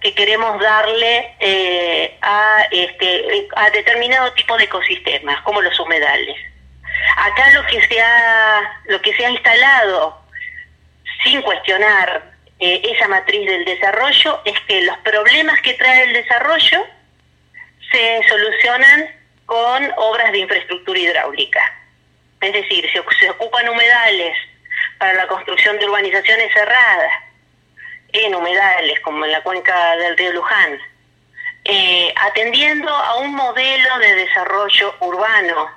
que 0.00 0.14
queremos 0.14 0.60
darle 0.60 1.34
eh, 1.40 2.16
a 2.20 2.66
este 2.70 3.48
a 3.56 3.70
determinado 3.70 4.32
tipo 4.34 4.56
de 4.56 4.64
ecosistemas, 4.64 5.40
como 5.42 5.62
los 5.62 5.78
humedales. 5.80 6.36
Acá 7.16 7.50
lo 7.52 7.66
que 7.66 7.80
se 7.86 8.00
ha, 8.00 8.80
lo 8.86 9.00
que 9.00 9.14
se 9.14 9.24
ha 9.24 9.30
instalado 9.30 10.20
sin 11.24 11.40
cuestionar 11.42 12.34
eh, 12.58 12.82
esa 12.84 13.08
matriz 13.08 13.46
del 13.46 13.64
desarrollo 13.64 14.40
es 14.44 14.58
que 14.60 14.82
los 14.82 14.96
problemas 14.98 15.60
que 15.62 15.74
trae 15.74 16.04
el 16.04 16.12
desarrollo 16.12 16.86
se 17.90 18.20
solucionan 18.28 19.10
con 19.46 19.92
obras 19.96 20.32
de 20.32 20.38
infraestructura 20.38 20.98
hidráulica. 20.98 21.60
Es 22.40 22.52
decir, 22.52 22.88
se, 22.92 23.02
se 23.18 23.30
ocupan 23.30 23.68
humedales 23.68 24.36
para 24.98 25.14
la 25.14 25.26
construcción 25.26 25.78
de 25.78 25.86
urbanizaciones 25.86 26.52
cerradas, 26.52 27.12
en 28.12 28.34
humedales 28.34 29.00
como 29.00 29.24
en 29.24 29.32
la 29.32 29.42
cuenca 29.42 29.96
del 29.96 30.16
río 30.16 30.32
Luján, 30.32 30.78
eh, 31.64 32.14
atendiendo 32.16 32.88
a 32.88 33.16
un 33.16 33.34
modelo 33.34 33.98
de 33.98 34.14
desarrollo 34.14 34.94
urbano 35.00 35.68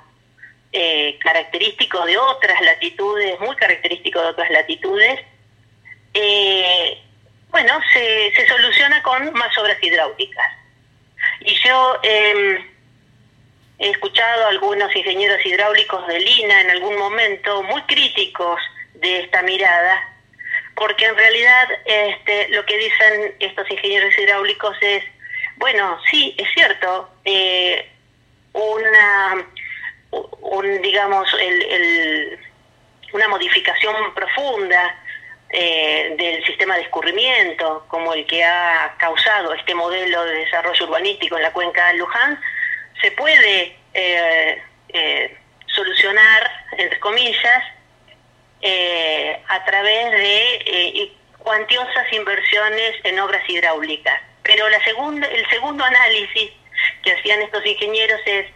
eh, 0.72 1.18
característico 1.20 2.04
de 2.06 2.16
otras 2.16 2.60
latitudes, 2.60 3.38
muy 3.40 3.56
característico 3.56 4.20
de 4.20 4.28
otras 4.28 4.50
latitudes, 4.50 5.20
eh, 6.14 7.02
bueno, 7.50 7.80
se, 7.92 8.46
soluciona 8.46 9.02
con 9.02 9.32
más 9.32 9.56
obras 9.58 9.82
hidráulicas. 9.82 10.52
Y 11.40 11.54
yo 11.56 11.98
em, 12.02 12.70
he 13.78 13.90
escuchado 13.90 14.44
a 14.44 14.48
algunos 14.50 14.94
ingenieros 14.94 15.44
hidráulicos 15.44 16.06
de 16.06 16.20
Lina 16.20 16.60
en 16.60 16.70
algún 16.70 16.96
momento 16.96 17.62
muy 17.64 17.82
críticos 17.82 18.60
de 19.00 19.20
esta 19.20 19.42
mirada, 19.42 20.08
porque 20.74 21.06
en 21.06 21.16
realidad 21.16 21.68
este, 21.84 22.48
lo 22.50 22.64
que 22.64 22.76
dicen 22.76 23.34
estos 23.40 23.70
ingenieros 23.70 24.16
hidráulicos 24.18 24.76
es, 24.80 25.04
bueno, 25.56 25.98
sí, 26.10 26.34
es 26.38 26.48
cierto, 26.54 27.10
eh, 27.24 27.88
una, 28.52 29.46
un, 30.10 30.82
digamos, 30.82 31.28
el, 31.40 32.38
una 33.12 33.28
modificación 33.28 34.14
profunda 34.14 34.96
eh, 35.50 36.14
del 36.16 36.44
sistema 36.44 36.76
de 36.76 36.82
escurrimiento, 36.82 37.84
como 37.88 38.14
el 38.14 38.26
que 38.26 38.44
ha 38.44 38.94
causado 38.98 39.52
este 39.52 39.74
modelo 39.74 40.24
de 40.24 40.34
desarrollo 40.34 40.86
urbanístico 40.86 41.36
en 41.36 41.42
la 41.42 41.52
cuenca 41.52 41.88
de 41.88 41.94
Luján, 41.94 42.40
se 43.00 43.10
puede 43.12 43.76
eh, 43.94 44.62
solucionar, 45.66 46.50
entre 46.78 46.98
comillas, 47.00 47.64
eh, 48.62 49.42
a 49.48 49.64
través 49.64 50.10
de 50.10 50.54
eh, 50.66 51.12
cuantiosas 51.38 52.12
inversiones 52.12 52.94
en 53.04 53.18
obras 53.18 53.42
hidráulicas. 53.48 54.20
Pero 54.42 54.68
la 54.68 54.82
segunda, 54.84 55.26
el 55.28 55.48
segundo 55.48 55.82
análisis 55.82 56.50
que 57.02 57.12
hacían 57.12 57.40
estos 57.40 57.64
ingenieros 57.64 58.20
es 58.26 58.46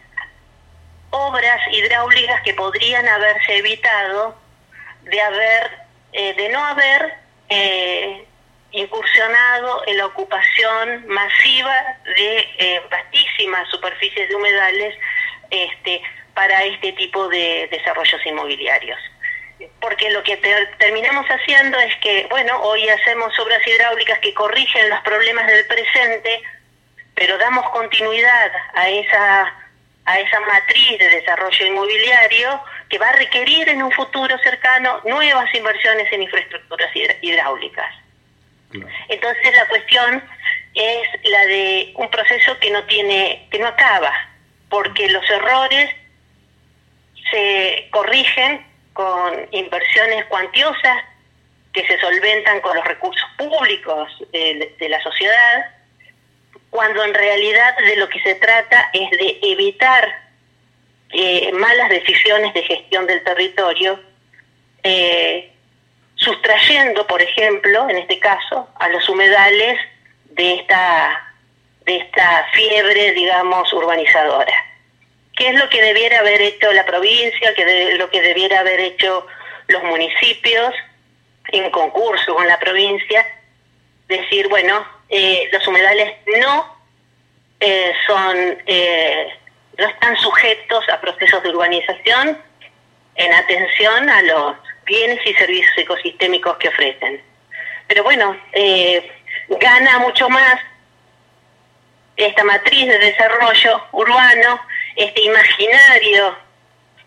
obras 1.08 1.60
hidráulicas 1.72 2.42
que 2.42 2.52
podrían 2.52 3.08
haberse 3.08 3.56
evitado 3.56 4.36
de 5.04 5.20
haber, 5.22 5.70
eh, 6.12 6.34
de 6.34 6.48
no 6.50 6.64
haber 6.64 7.24
incursionado 8.72 9.84
en 9.86 9.96
la 9.98 10.06
ocupación 10.06 11.06
masiva 11.06 11.98
de 12.16 12.82
vastísimas 12.90 13.68
superficies 13.70 14.28
de 14.28 14.34
humedales 14.34 14.94
este, 15.50 16.02
para 16.34 16.64
este 16.64 16.92
tipo 16.92 17.28
de 17.28 17.68
desarrollos 17.70 18.26
inmobiliarios 18.26 18.98
porque 19.80 20.10
lo 20.10 20.22
que 20.22 20.36
terminamos 20.78 21.26
haciendo 21.26 21.78
es 21.78 21.94
que, 21.96 22.26
bueno, 22.30 22.60
hoy 22.62 22.88
hacemos 22.88 23.38
obras 23.38 23.66
hidráulicas 23.66 24.18
que 24.18 24.34
corrigen 24.34 24.88
los 24.90 25.00
problemas 25.00 25.46
del 25.46 25.66
presente, 25.66 26.42
pero 27.14 27.38
damos 27.38 27.68
continuidad 27.70 28.50
a 28.74 28.88
esa, 28.88 29.54
a 30.04 30.18
esa 30.18 30.40
matriz 30.40 30.98
de 30.98 31.08
desarrollo 31.08 31.66
inmobiliario 31.66 32.60
que 32.88 32.98
va 32.98 33.08
a 33.08 33.12
requerir 33.12 33.68
en 33.68 33.82
un 33.82 33.92
futuro 33.92 34.36
cercano 34.38 35.00
nuevas 35.04 35.54
inversiones 35.54 36.12
en 36.12 36.22
infraestructuras 36.22 36.90
hidráulicas. 37.22 37.94
Entonces 39.08 39.54
la 39.54 39.66
cuestión 39.68 40.22
es 40.74 41.08
la 41.30 41.46
de 41.46 41.92
un 41.94 42.10
proceso 42.10 42.58
que 42.58 42.70
no 42.72 42.82
tiene, 42.84 43.46
que 43.50 43.60
no 43.60 43.68
acaba, 43.68 44.12
porque 44.68 45.08
los 45.08 45.28
errores 45.30 45.90
se 47.30 47.88
corrigen 47.92 48.73
con 48.94 49.48
inversiones 49.50 50.24
cuantiosas 50.26 51.04
que 51.72 51.86
se 51.86 52.00
solventan 52.00 52.60
con 52.60 52.76
los 52.76 52.86
recursos 52.86 53.28
públicos 53.36 54.10
de, 54.32 54.88
la 54.88 55.02
sociedad, 55.02 55.66
cuando 56.70 57.04
en 57.04 57.12
realidad 57.12 57.76
de 57.78 57.96
lo 57.96 58.08
que 58.08 58.20
se 58.20 58.36
trata 58.36 58.90
es 58.92 59.10
de 59.10 59.38
evitar 59.42 60.08
eh, 61.10 61.52
malas 61.52 61.88
decisiones 61.90 62.54
de 62.54 62.62
gestión 62.62 63.06
del 63.06 63.22
territorio, 63.24 64.00
eh, 64.84 65.52
sustrayendo, 66.14 67.06
por 67.08 67.20
ejemplo, 67.20 67.88
en 67.90 67.98
este 67.98 68.20
caso, 68.20 68.68
a 68.76 68.88
los 68.88 69.08
humedales 69.08 69.80
de 70.26 70.54
esta, 70.54 71.34
de 71.84 71.96
esta 71.96 72.46
fiebre, 72.52 73.12
digamos, 73.12 73.72
urbanizadora 73.72 74.63
qué 75.36 75.48
es 75.48 75.54
lo 75.54 75.68
que 75.68 75.82
debiera 75.82 76.20
haber 76.20 76.40
hecho 76.40 76.72
la 76.72 76.84
provincia, 76.84 77.54
qué 77.54 77.94
lo 77.98 78.10
que 78.10 78.22
debiera 78.22 78.60
haber 78.60 78.80
hecho 78.80 79.26
los 79.68 79.82
municipios 79.84 80.74
en 81.48 81.70
concurso 81.70 82.34
con 82.34 82.46
la 82.46 82.58
provincia, 82.58 83.26
decir, 84.08 84.48
bueno, 84.48 84.86
eh, 85.08 85.48
los 85.52 85.66
humedales 85.66 86.14
no 86.40 86.76
eh, 87.60 87.92
son, 88.06 88.58
eh, 88.66 89.28
no 89.78 89.86
están 89.86 90.16
sujetos 90.16 90.88
a 90.88 91.00
procesos 91.00 91.42
de 91.42 91.50
urbanización 91.50 92.38
en 93.16 93.32
atención 93.32 94.10
a 94.10 94.22
los 94.22 94.56
bienes 94.84 95.18
y 95.24 95.34
servicios 95.34 95.72
ecosistémicos 95.76 96.56
que 96.58 96.68
ofrecen. 96.68 97.22
Pero 97.86 98.02
bueno, 98.02 98.36
gana 99.48 99.98
mucho 99.98 100.28
más 100.28 100.56
esta 102.16 102.44
matriz 102.44 102.86
de 102.86 102.98
desarrollo 102.98 103.84
urbano 103.92 104.60
este 104.96 105.22
imaginario 105.22 106.36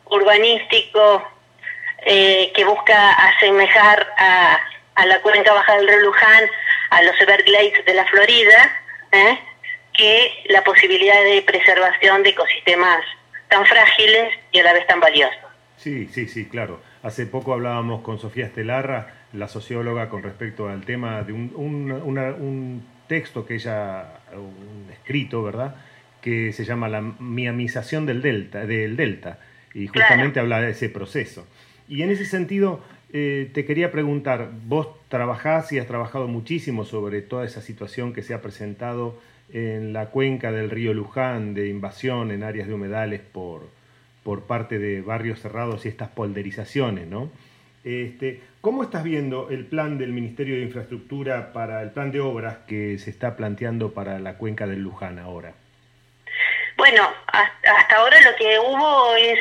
urbanístico 0.06 1.28
eh, 2.06 2.52
que 2.56 2.66
busca 2.66 3.12
asemejar 3.12 4.08
a, 4.18 4.60
a, 4.96 5.06
la 5.06 5.22
cuenca 5.22 5.54
baja 5.54 5.76
del 5.78 5.88
río 5.88 6.00
Luján, 6.00 6.50
a 6.90 7.02
los 7.02 7.20
Everglades 7.20 7.86
de 7.86 7.94
la 7.94 8.06
Florida, 8.06 8.82
¿eh? 9.12 9.40
que 9.94 10.32
la 10.50 10.64
posibilidad 10.64 11.22
de 11.24 11.42
preservación 11.42 12.24
de 12.24 12.30
ecosistemas 12.30 13.04
tan 13.50 13.66
frágiles 13.66 14.34
y 14.52 14.60
a 14.60 14.64
la 14.64 14.74
vez 14.74 14.86
tan 14.88 15.00
valiosos. 15.00 15.38
Sí, 15.78 16.08
sí, 16.08 16.28
sí, 16.28 16.48
claro. 16.48 16.82
Hace 17.04 17.26
poco 17.26 17.54
hablábamos 17.54 18.02
con 18.02 18.20
Sofía 18.20 18.46
Estelarra, 18.46 19.14
la 19.34 19.48
socióloga, 19.48 20.10
con 20.10 20.24
respecto 20.24 20.70
al 20.70 20.86
tema 20.86 21.22
de 21.24 21.34
un, 21.34 21.52
un, 21.56 21.92
un 21.92 22.88
texto 23.08 23.46
que 23.46 23.56
ella, 23.56 24.20
un 24.34 24.90
escrito, 24.92 25.44
¿verdad?, 25.44 25.76
que 26.28 26.52
se 26.52 26.66
llama 26.66 26.90
la 26.90 27.00
miamización 27.00 28.06
del 28.06 28.22
delta, 28.22 28.66
del 28.66 28.98
delta 28.98 29.40
y 29.74 29.88
justamente 29.88 30.42
habla 30.42 30.60
de 30.60 30.72
ese 30.72 30.90
proceso. 30.90 31.48
Y 31.88 32.02
en 32.02 32.10
ese 32.10 32.26
sentido, 32.26 32.84
eh, 33.14 33.50
te 33.54 33.64
quería 33.64 33.94
preguntar, 33.94 34.52
vos 34.66 34.90
trabajás 35.08 35.72
y 35.72 35.80
has 35.80 35.88
trabajado 35.88 36.28
muchísimo 36.28 36.84
sobre 36.84 37.22
toda 37.22 37.46
esa 37.46 37.62
situación 37.62 38.12
que 38.12 38.24
se 38.24 38.34
ha 38.34 38.42
presentado 38.42 39.18
en 39.54 39.94
la 39.94 40.08
cuenca 40.08 40.52
del 40.52 40.70
río 40.70 40.94
Luján 40.94 41.54
de 41.54 41.70
invasión 41.70 42.32
en 42.32 42.44
áreas 42.44 42.68
de 42.68 42.74
humedales 42.74 43.22
por, 43.22 43.70
por 44.24 44.42
parte 44.48 44.80
de 44.80 45.00
barrios 45.00 45.40
cerrados 45.40 45.86
y 45.86 45.88
estas 45.88 46.10
polderizaciones, 46.10 47.08
¿no? 47.08 47.32
Este, 47.86 48.42
¿Cómo 48.60 48.84
estás 48.84 49.06
viendo 49.06 49.50
el 49.50 49.66
plan 49.66 49.98
del 49.98 50.12
Ministerio 50.12 50.58
de 50.58 50.64
Infraestructura 50.64 51.54
para 51.54 51.82
el 51.84 51.92
plan 51.92 52.12
de 52.12 52.20
obras 52.20 52.58
que 52.68 52.98
se 52.98 53.12
está 53.12 53.38
planteando 53.38 53.94
para 53.94 54.20
la 54.20 54.38
cuenca 54.38 54.68
del 54.68 54.82
Luján 54.82 55.20
ahora? 55.20 55.54
Bueno, 56.78 57.12
hasta 57.26 57.96
ahora 57.96 58.22
lo 58.22 58.36
que 58.36 58.60
hubo 58.60 59.16
es 59.16 59.40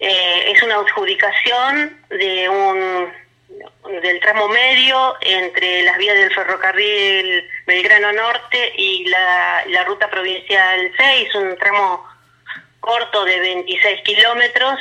eh, 0.00 0.52
es 0.52 0.62
una 0.62 0.76
adjudicación 0.76 2.00
de 2.08 2.48
un 2.48 3.12
del 4.02 4.20
tramo 4.20 4.48
medio 4.48 5.16
entre 5.20 5.82
las 5.82 5.96
vías 5.98 6.16
del 6.16 6.34
ferrocarril 6.34 7.48
Belgrano 7.66 8.12
Norte 8.12 8.72
y 8.76 9.04
la, 9.06 9.64
la 9.68 9.84
ruta 9.84 10.10
provincial 10.10 10.92
6, 10.96 11.34
un 11.36 11.56
tramo 11.56 12.04
corto 12.80 13.24
de 13.24 13.38
26 13.38 14.02
kilómetros, 14.02 14.80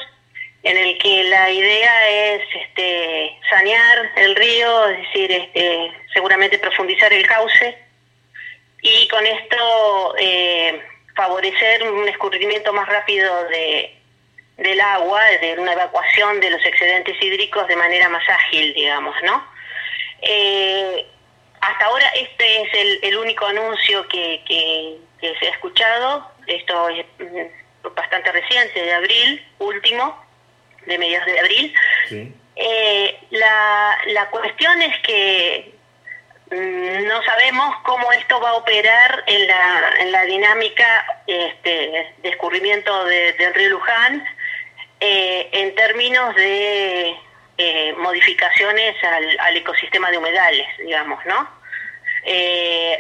en 0.63 0.77
el 0.77 0.97
que 0.97 1.23
la 1.25 1.51
idea 1.51 2.09
es 2.09 2.43
este, 2.55 3.37
sanear 3.49 4.11
el 4.15 4.35
río, 4.35 4.89
es 4.89 4.97
decir, 4.99 5.31
este, 5.31 5.91
seguramente 6.13 6.59
profundizar 6.59 7.11
el 7.13 7.27
cauce, 7.27 7.77
y 8.81 9.07
con 9.09 9.25
esto 9.25 10.15
eh, 10.17 10.81
favorecer 11.19 11.83
un 11.83 12.07
escurrimiento 12.07 12.71
más 12.71 12.87
rápido 12.87 13.43
de, 13.49 13.93
del 14.55 14.79
agua, 14.79 15.21
de 15.41 15.59
una 15.59 15.73
evacuación 15.73 16.39
de 16.39 16.49
los 16.49 16.65
excedentes 16.65 17.21
hídricos 17.21 17.67
de 17.67 17.75
manera 17.75 18.07
más 18.07 18.23
ágil, 18.29 18.73
digamos, 18.73 19.13
¿no? 19.23 19.45
Eh, 20.21 21.05
hasta 21.59 21.85
ahora 21.87 22.07
este 22.15 22.61
es 22.61 23.01
el, 23.03 23.17
único 23.17 23.45
anuncio 23.45 24.07
que, 24.07 24.41
que, 24.47 24.97
se 25.19 25.47
ha 25.47 25.49
escuchado, 25.49 26.25
esto 26.47 26.87
es 26.87 27.05
mm, 27.19 27.93
bastante 27.93 28.31
reciente, 28.31 28.81
de 28.81 28.93
abril 28.93 29.45
último, 29.59 30.25
de 30.85 30.97
mediados 30.97 31.25
de 31.27 31.39
abril. 31.39 31.73
Eh, 32.55 33.19
la, 33.31 33.97
la 34.07 34.29
cuestión 34.29 34.81
es 34.81 34.97
que 34.99 35.78
no 36.51 37.23
sabemos 37.23 37.75
cómo 37.83 38.11
esto 38.11 38.39
va 38.39 38.49
a 38.49 38.55
operar 38.55 39.23
en 39.27 39.47
la, 39.47 39.93
en 39.99 40.11
la 40.11 40.23
dinámica 40.23 41.21
este, 41.27 42.13
de 42.17 42.29
escurrimiento 42.29 43.05
del 43.05 43.53
río 43.53 43.69
Luján 43.69 44.25
eh, 44.99 45.49
en 45.51 45.75
términos 45.75 46.35
de 46.35 47.15
eh, 47.57 47.93
modificaciones 47.97 48.95
al, 49.39 49.57
ecosistema 49.57 50.09
de 50.09 50.17
humedales, 50.17 50.67
digamos, 50.79 51.23
¿no? 51.25 51.47
Eh, 52.25 52.97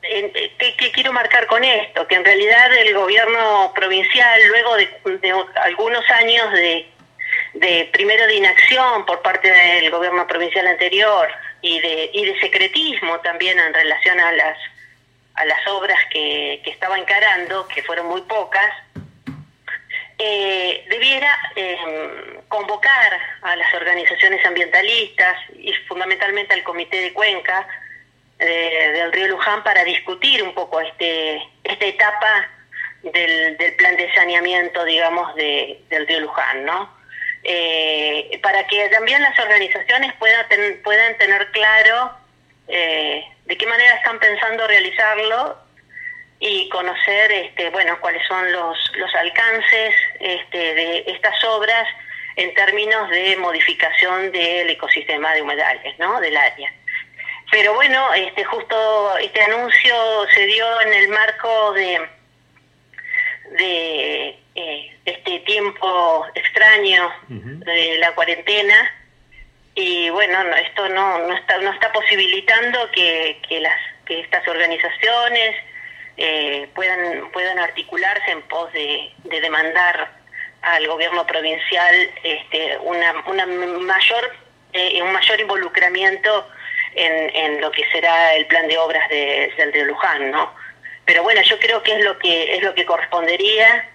¿qué, 0.00 0.92
quiero 0.92 1.12
marcar 1.12 1.46
con 1.46 1.62
esto? 1.64 2.06
Que 2.06 2.14
en 2.14 2.24
realidad 2.24 2.72
el 2.78 2.94
gobierno 2.94 3.72
provincial, 3.74 4.40
luego 4.48 4.76
de, 4.76 5.44
algunos 5.56 6.08
años 6.10 6.52
de, 6.52 6.88
de, 7.54 7.90
primero 7.92 8.26
de 8.26 8.36
inacción 8.36 9.04
por 9.04 9.20
parte 9.22 9.50
del 9.50 9.90
gobierno 9.90 10.26
provincial 10.26 10.66
anterior 10.66 11.28
y 11.64 11.80
de, 11.80 12.10
y 12.12 12.26
de 12.26 12.38
secretismo 12.40 13.20
también 13.20 13.58
en 13.58 13.72
relación 13.72 14.20
a 14.20 14.32
las, 14.32 14.58
a 15.32 15.46
las 15.46 15.66
obras 15.68 15.98
que, 16.10 16.60
que 16.62 16.70
estaba 16.70 16.98
encarando, 16.98 17.66
que 17.68 17.82
fueron 17.82 18.06
muy 18.06 18.20
pocas, 18.20 18.70
eh, 20.18 20.84
debiera 20.90 21.34
em, 21.56 22.42
convocar 22.48 23.18
a 23.40 23.56
las 23.56 23.72
organizaciones 23.72 24.44
ambientalistas 24.44 25.38
y 25.58 25.72
fundamentalmente 25.88 26.52
al 26.52 26.62
Comité 26.62 26.98
de 26.98 27.14
Cuenca 27.14 27.66
eh, 28.38 28.90
del 28.92 29.12
río 29.12 29.28
Luján 29.28 29.64
para 29.64 29.84
discutir 29.84 30.42
un 30.42 30.52
poco 30.54 30.82
este 30.82 31.42
esta 31.64 31.86
etapa 31.86 32.50
del, 33.02 33.56
plan 33.78 33.96
de 33.96 34.12
saneamiento, 34.12 34.84
digamos, 34.84 35.34
del 35.34 36.06
río 36.06 36.20
Luján, 36.20 36.66
¿no? 36.66 37.03
Eh, 37.44 38.40
para 38.42 38.66
que 38.66 38.88
también 38.88 39.20
las 39.20 39.38
organizaciones 39.38 40.12
puedan, 40.14 40.46
puedan 40.82 41.16
tener 41.18 41.50
claro 41.50 42.12
de 42.66 43.58
qué 43.58 43.66
manera 43.66 43.96
están 43.96 44.18
pensando 44.18 44.66
realizarlo 44.66 45.58
y 46.40 46.68
conocer 46.68 47.32
este, 47.32 47.70
bueno, 47.70 47.98
cuáles 48.00 48.26
son 48.26 48.52
los, 48.52 48.78
los 48.96 49.14
alcances 49.14 49.94
este, 50.20 50.74
de 50.74 51.04
estas 51.06 51.42
obras 51.44 51.86
en 52.36 52.52
términos 52.54 53.08
de 53.10 53.36
modificación 53.36 54.32
del 54.32 54.70
ecosistema 54.70 55.32
de 55.34 55.42
humedales 55.42 55.98
¿no? 55.98 56.20
del 56.20 56.36
área. 56.36 56.72
Pero 57.50 57.74
bueno, 57.74 58.12
este, 58.14 58.44
justo 58.44 59.16
este 59.18 59.40
anuncio 59.42 59.94
se 60.34 60.46
dio 60.46 60.80
en 60.82 60.92
el 60.94 61.08
marco 61.08 61.72
de, 61.72 62.08
de 63.54 64.38
eh, 64.54 64.96
este 65.04 65.40
tiempo 65.40 66.26
extraño 66.34 67.10
de 67.28 67.98
la 67.98 68.14
cuarentena 68.14 68.92
y 69.74 70.08
bueno, 70.10 70.38
esto 70.56 70.88
no, 70.88 71.18
no, 71.26 71.34
está, 71.36 71.58
no 71.58 71.72
está 71.72 71.92
posibilitando 71.92 72.90
que, 72.92 73.40
que, 73.48 73.60
las, 73.60 73.78
que 74.06 74.20
estas 74.20 74.46
organizaciones, 74.46 75.56
eh, 76.16 76.68
puedan, 76.74 77.30
puedan 77.32 77.58
articularse 77.58 78.30
en 78.30 78.42
pos 78.42 78.72
de, 78.72 79.12
demandar 79.24 80.12
al 80.62 80.86
gobierno 80.86 81.26
provincial 81.26 81.94
este, 82.22 82.78
una, 82.78 83.24
una 83.26 83.46
mayor, 83.46 84.32
eh, 84.72 85.02
un 85.02 85.12
mayor 85.12 85.40
involucramiento 85.40 86.48
en, 86.94 87.34
en, 87.34 87.60
lo 87.60 87.72
que 87.72 87.84
será 87.90 88.34
el 88.36 88.46
plan 88.46 88.68
de 88.68 88.78
obras 88.78 89.08
de, 89.08 89.52
del 89.56 89.72
de 89.72 89.84
Luján, 89.84 90.30
¿no? 90.30 90.54
Pero 91.04 91.22
bueno, 91.22 91.42
yo 91.42 91.58
creo 91.58 91.82
que 91.82 91.96
es 91.96 92.04
lo 92.04 92.18
que 92.18 92.56
es 92.56 92.62
lo 92.62 92.74
que 92.74 92.86
correspondería, 92.86 93.88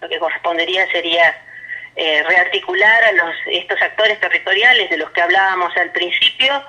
lo 0.00 0.08
que 0.08 0.18
correspondería 0.18 0.90
sería 0.90 1.36
eh, 1.96 2.22
rearticular 2.22 3.04
a 3.04 3.12
los 3.12 3.34
estos 3.46 3.80
actores 3.82 4.18
territoriales 4.20 4.90
de 4.90 4.96
los 4.96 5.10
que 5.10 5.22
hablábamos 5.22 5.76
al 5.76 5.90
principio. 5.92 6.62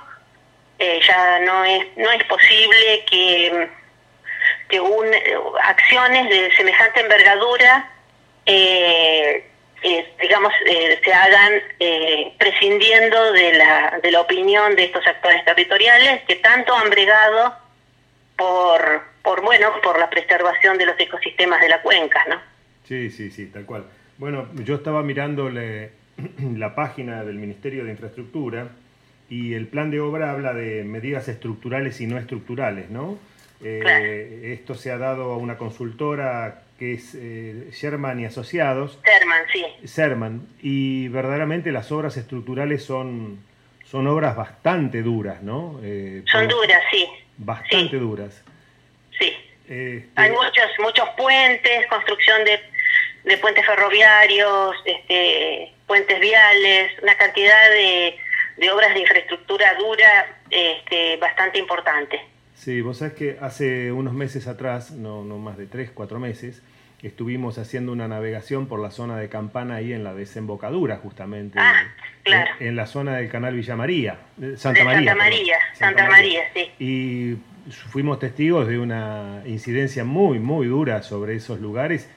ya 0.80 1.40
no 1.40 1.64
es 1.64 1.86
no 1.96 2.12
es 2.12 2.24
posible 2.26 3.06
que 3.10 3.70
que 4.70 4.80
un, 4.80 5.08
acciones 5.64 6.30
de 6.30 6.52
semejante 6.56 7.02
envergadura, 7.02 7.90
eh, 8.46 9.50
eh, 9.84 10.14
digamos, 10.22 10.54
eh, 10.66 11.00
se 11.04 11.14
hagan 11.14 11.62
prescindiendo 12.38 13.34
de 13.34 13.54
la, 13.54 14.00
de 14.02 14.12
la 14.12 14.22
opinión 14.22 14.76
de 14.76 14.86
estos 14.86 15.06
actores 15.06 15.44
territoriales 15.46 16.24
que 16.24 16.36
tanto 16.38 16.74
han 16.76 16.90
bregado 16.90 17.56
por, 18.38 19.04
por, 19.24 19.42
bueno, 19.42 19.70
por 19.82 19.98
la 19.98 20.10
preservación 20.10 20.78
de 20.78 20.86
los 20.86 21.00
ecosistemas 21.00 21.62
de 21.62 21.70
la 21.70 21.82
cuenca, 21.82 22.24
¿no? 22.30 22.36
Sí, 22.88 23.10
sí, 23.10 23.32
sí, 23.32 23.48
tal 23.48 23.66
cual. 23.66 23.86
Bueno, 24.18 24.48
yo 24.64 24.76
estaba 24.76 25.02
mirando 25.02 25.50
la 25.50 26.76
página 26.76 27.24
del 27.24 27.36
Ministerio 27.36 27.86
de 27.86 27.92
Infraestructura 27.92 28.68
y 29.30 29.54
el 29.54 29.68
plan 29.68 29.90
de 29.90 30.02
obra 30.02 30.32
habla 30.32 30.54
de 30.54 30.84
medidas 30.84 31.28
estructurales 31.30 32.00
y 32.02 32.08
no 32.08 32.18
estructurales, 32.18 32.90
¿no? 32.90 33.18
Eh, 33.64 34.52
esto 34.54 34.76
se 34.76 34.92
ha 34.92 34.98
dado 34.98 35.32
a 35.32 35.38
una 35.38 35.58
consultora 35.58 36.64
que 36.78 36.94
es 36.94 37.16
eh, 37.16 37.70
Sherman 37.72 38.20
y 38.20 38.26
Asociados. 38.26 39.00
Sherman, 39.06 39.42
sí. 39.54 39.66
Sherman. 39.88 40.48
Y 40.62 41.08
verdaderamente 41.08 41.72
las 41.72 41.92
obras 41.94 42.18
estructurales 42.18 42.84
son, 42.84 43.40
son 43.86 44.08
obras 44.08 44.36
bastante 44.36 45.02
duras, 45.02 45.42
¿no? 45.42 45.80
Eh, 45.82 46.24
son 46.30 46.48
duras, 46.50 46.82
sí. 46.92 47.08
Bastante 47.38 47.98
duras. 47.98 48.43
Sí. 49.20 49.34
Este 49.64 50.10
Hay 50.16 50.32
muchos, 50.32 50.66
muchos 50.80 51.10
puentes, 51.18 51.88
construcción 51.88 52.44
de, 52.44 52.60
de 53.24 53.38
puentes 53.38 53.66
ferroviarios, 53.66 54.76
este, 54.86 55.74
puentes 55.88 56.20
viales, 56.20 56.92
una 57.02 57.16
cantidad 57.16 57.70
de, 57.70 58.18
de 58.58 58.72
obras 58.72 58.94
de 58.94 59.00
infraestructura 59.00 59.74
dura 59.76 60.38
este, 60.50 61.18
bastante 61.18 61.60
importante. 61.60 62.20
Sí, 62.56 62.82
vos 62.82 62.98
sabés 63.00 63.14
que 63.14 63.38
hace 63.42 63.92
unos 63.92 64.14
meses 64.14 64.48
atrás, 64.48 64.92
no, 64.92 65.24
no 65.24 65.38
más 65.38 65.58
de 65.58 65.66
tres, 65.66 65.92
cuatro 65.94 66.20
meses, 66.20 66.62
estuvimos 67.02 67.58
haciendo 67.58 67.92
una 67.92 68.08
navegación 68.08 68.68
por 68.68 68.80
la 68.80 68.92
zona 68.92 69.18
de 69.18 69.28
Campana 69.28 69.76
ahí 69.76 69.92
en 69.92 70.04
la 70.04 70.14
desembocadura 70.14 70.98
justamente. 70.98 71.60
Ah, 71.60 71.84
claro. 72.24 72.52
En, 72.60 72.76
la 72.76 72.88
zona 72.88 73.18
del 73.18 73.30
canal 73.30 73.56
Villa 73.56 73.76
María, 73.76 74.20
Santa 74.56 74.84
María. 74.86 75.12
Santa 75.12 75.16
María, 75.16 75.58
Santa, 75.74 76.10
María, 76.10 76.42
sí. 76.54 76.72
Y 76.80 77.38
fuimos 77.70 78.20
testigos 78.20 78.68
de 78.68 78.80
una 78.80 79.42
incidencia 79.46 80.04
muy, 80.04 80.40
muy 80.40 80.68
dura 80.68 81.04
sobre 81.04 81.36
esos 81.36 81.60
lugares, 81.60 82.10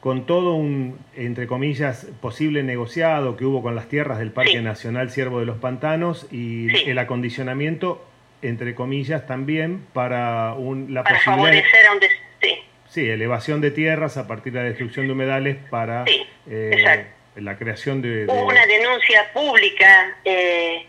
con 0.00 0.26
todo 0.26 0.54
un, 0.54 0.98
entre 1.14 1.46
comillas, 1.46 2.06
posible 2.20 2.62
negociado 2.62 3.36
que 3.36 3.44
hubo 3.44 3.62
con 3.62 3.74
las 3.76 3.88
tierras 3.88 4.18
del 4.18 4.32
Parque 4.32 4.60
Nacional 4.60 5.10
Ciervo 5.10 5.38
de 5.40 5.46
los 5.46 5.58
Pantanos 5.58 6.26
y 6.32 6.88
el 6.88 6.98
acondicionamiento 6.98 8.04
entre 8.42 8.74
comillas, 8.74 9.26
también 9.26 9.86
para 9.92 10.54
un, 10.54 10.92
la 10.92 11.04
para 11.04 11.20
favorecer 11.20 11.86
a 11.86 11.92
un 11.92 12.00
sí. 12.40 12.58
sí. 12.88 13.08
elevación 13.08 13.60
de 13.60 13.70
tierras 13.70 14.16
a 14.16 14.26
partir 14.26 14.52
de 14.52 14.58
la 14.60 14.64
destrucción 14.66 15.06
de 15.06 15.12
humedales 15.12 15.56
para 15.70 16.04
eh, 16.48 17.06
la 17.36 17.56
creación 17.56 18.02
de, 18.02 18.26
Hubo 18.26 18.46
una 18.46 18.66
denuncia 18.66 19.32
pública 19.32 20.16
eh, 20.24 20.86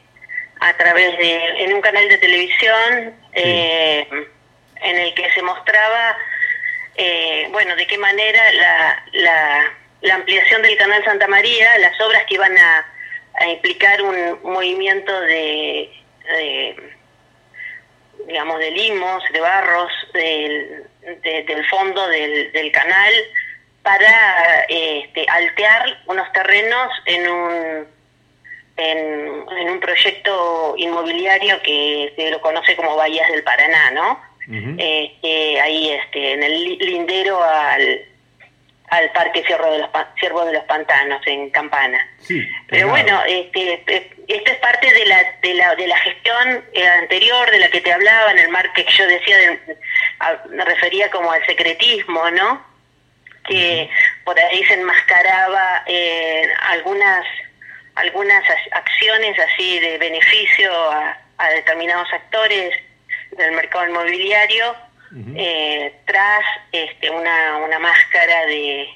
a 0.63 0.78
través 0.78 1.17
de, 1.17 1.63
en 1.63 1.73
un 1.73 1.82
canal 1.82 2.08
de 2.08 2.17
televisión, 2.17 3.13
eh, 3.34 4.08
en 4.82 4.97
el 4.97 5.13
que 5.13 5.32
se 5.32 5.41
mostraba, 5.41 6.17
bueno, 7.52 7.76
de 7.76 7.88
qué 7.88 7.97
manera 7.97 8.52
la, 8.54 9.04
la, 9.13 9.73
la, 10.02 10.15
ampliación 10.15 10.62
del 10.62 10.78
canal 10.78 11.04
Santa 11.04 11.28
María, 11.28 11.78
las 11.80 11.99
obras 12.02 12.23
que 12.26 12.36
iban 12.36 12.58
a, 12.58 12.86
a 13.36 13.47
implicar 13.47 14.02
un 14.02 14.39
movimiento 14.43 15.19
de 15.21 15.91
digamos, 18.28 18.60
de 18.60 18.71
limos, 18.71 19.23
de 19.32 19.39
barros, 19.39 19.91
del, 20.13 20.88
del 21.23 21.65
fondo 21.69 22.08
del, 22.08 22.52
del, 22.52 22.71
canal, 22.71 23.13
para 23.82 24.65
este, 24.69 25.26
altear 25.28 26.02
unos 26.08 26.32
terrenos 26.32 26.89
en 27.06 27.30
un, 27.30 27.88
en, 28.78 29.70
un 29.70 29.80
proyecto 29.80 30.76
inmobiliario 30.78 31.62
que 31.62 32.14
se 32.16 32.32
lo 32.32 32.42
conoce 32.42 32.76
como 32.76 32.96
Bahías 32.96 33.30
del 33.32 33.44
Paraná, 33.44 33.92
¿no? 33.92 34.34
Este, 34.78 35.62
ahí 35.62 35.92
este, 35.92 36.34
en 36.34 36.44
el 36.44 36.78
lindero 36.78 37.42
al, 37.42 38.06
al 38.90 39.12
Parque 39.12 39.44
Ciervo 39.46 39.72
de 39.72 39.80
los, 39.80 39.90
Ciervo 40.20 40.46
de 40.46 40.54
los 40.54 40.64
Pantanos, 40.66 41.22
en 41.26 41.50
Campana. 41.50 42.06
Pero 42.68 42.90
bueno, 42.90 43.22
este, 43.26 43.82
esto 44.28 44.52
es 44.52 44.58
parte 44.58 44.92
de 44.94 45.06
la, 45.06 45.24
de 45.42 45.54
la, 45.54 45.76
de 45.76 45.88
la 45.88 45.98
gestión 45.98 46.64
eh, 46.74 46.88
anterior 46.88 47.50
de 47.52 47.60
la 47.60 47.70
que 47.70 47.82
te 47.82 47.92
hablaba, 47.92 48.32
en 48.32 48.40
el 48.40 48.50
mar 48.50 48.72
que 48.74 48.86
yo 48.90 49.08
decía, 49.08 49.38
me 50.50 50.66
refería 50.66 51.10
como 51.10 51.32
al 51.32 51.46
secretismo, 51.46 52.30
¿no? 52.32 52.74
Que 53.46 53.90
por 54.24 54.40
ahí 54.40 54.64
se 54.66 54.76
enmascaraba 54.76 55.84
eh, 55.86 56.48
algunas, 56.70 57.26
algunas 57.96 58.44
acciones 58.72 59.38
así 59.40 59.80
de 59.80 59.98
beneficio 59.98 60.72
a, 60.92 61.18
a 61.38 61.50
determinados 61.50 62.12
actores 62.14 62.74
del 63.38 63.52
mercado 63.54 63.88
inmobiliario 63.88 64.76
eh, 65.36 65.94
tras 66.06 66.42
este, 66.72 67.10
una, 67.12 67.58
una 67.58 67.78
máscara 67.78 68.48
de, 68.48 68.88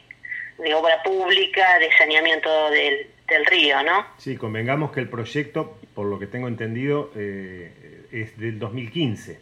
de 0.58 0.74
obra 0.74 1.04
pública, 1.04 1.78
de 1.78 1.92
saneamiento 1.96 2.72
del, 2.72 3.08
del 3.28 3.46
río, 3.46 3.84
¿no? 3.84 4.06
Sí, 4.18 4.36
convengamos 4.36 4.92
que 4.92 5.00
el 5.00 5.10
proyecto, 5.10 5.78
por 5.94 6.08
lo 6.08 6.18
que 6.18 6.26
tengo 6.26 6.48
entendido, 6.48 7.12
eh, 7.16 7.72
es 8.12 8.38
del 8.40 8.58
2015. 8.58 9.40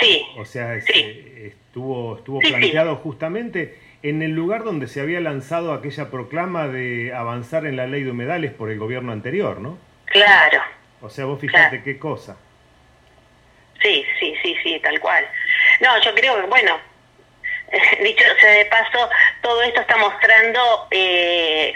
Sí. 0.00 0.26
O 0.38 0.44
sea, 0.46 0.76
estuvo, 0.76 2.16
estuvo 2.16 2.40
planteado 2.40 2.96
justamente 2.96 3.78
en 4.02 4.22
el 4.22 4.32
lugar 4.32 4.64
donde 4.64 4.86
se 4.86 5.00
había 5.00 5.20
lanzado 5.20 5.72
aquella 5.72 6.10
proclama 6.10 6.68
de 6.68 7.12
avanzar 7.14 7.66
en 7.66 7.76
la 7.76 7.86
ley 7.86 8.02
de 8.02 8.10
humedales 8.10 8.52
por 8.52 8.70
el 8.70 8.78
gobierno 8.78 9.12
anterior, 9.12 9.60
¿no? 9.60 9.78
Claro. 10.06 10.62
O 11.00 11.10
sea, 11.10 11.26
vos 11.26 11.40
fíjate 11.40 11.82
qué 11.82 11.98
cosa. 11.98 12.36
Sí, 13.82 14.04
sí, 14.18 14.34
sí, 14.42 14.56
sí, 14.62 14.80
tal 14.82 14.98
cual. 15.00 15.26
No, 15.80 16.00
yo 16.02 16.14
creo 16.14 16.40
que, 16.40 16.46
bueno, 16.46 16.78
dicho 18.02 18.24
sea 18.40 18.50
de 18.52 18.66
paso, 18.66 19.08
todo 19.42 19.62
esto 19.62 19.80
está 19.80 19.96
mostrando 19.96 20.88
eh, 20.90 21.74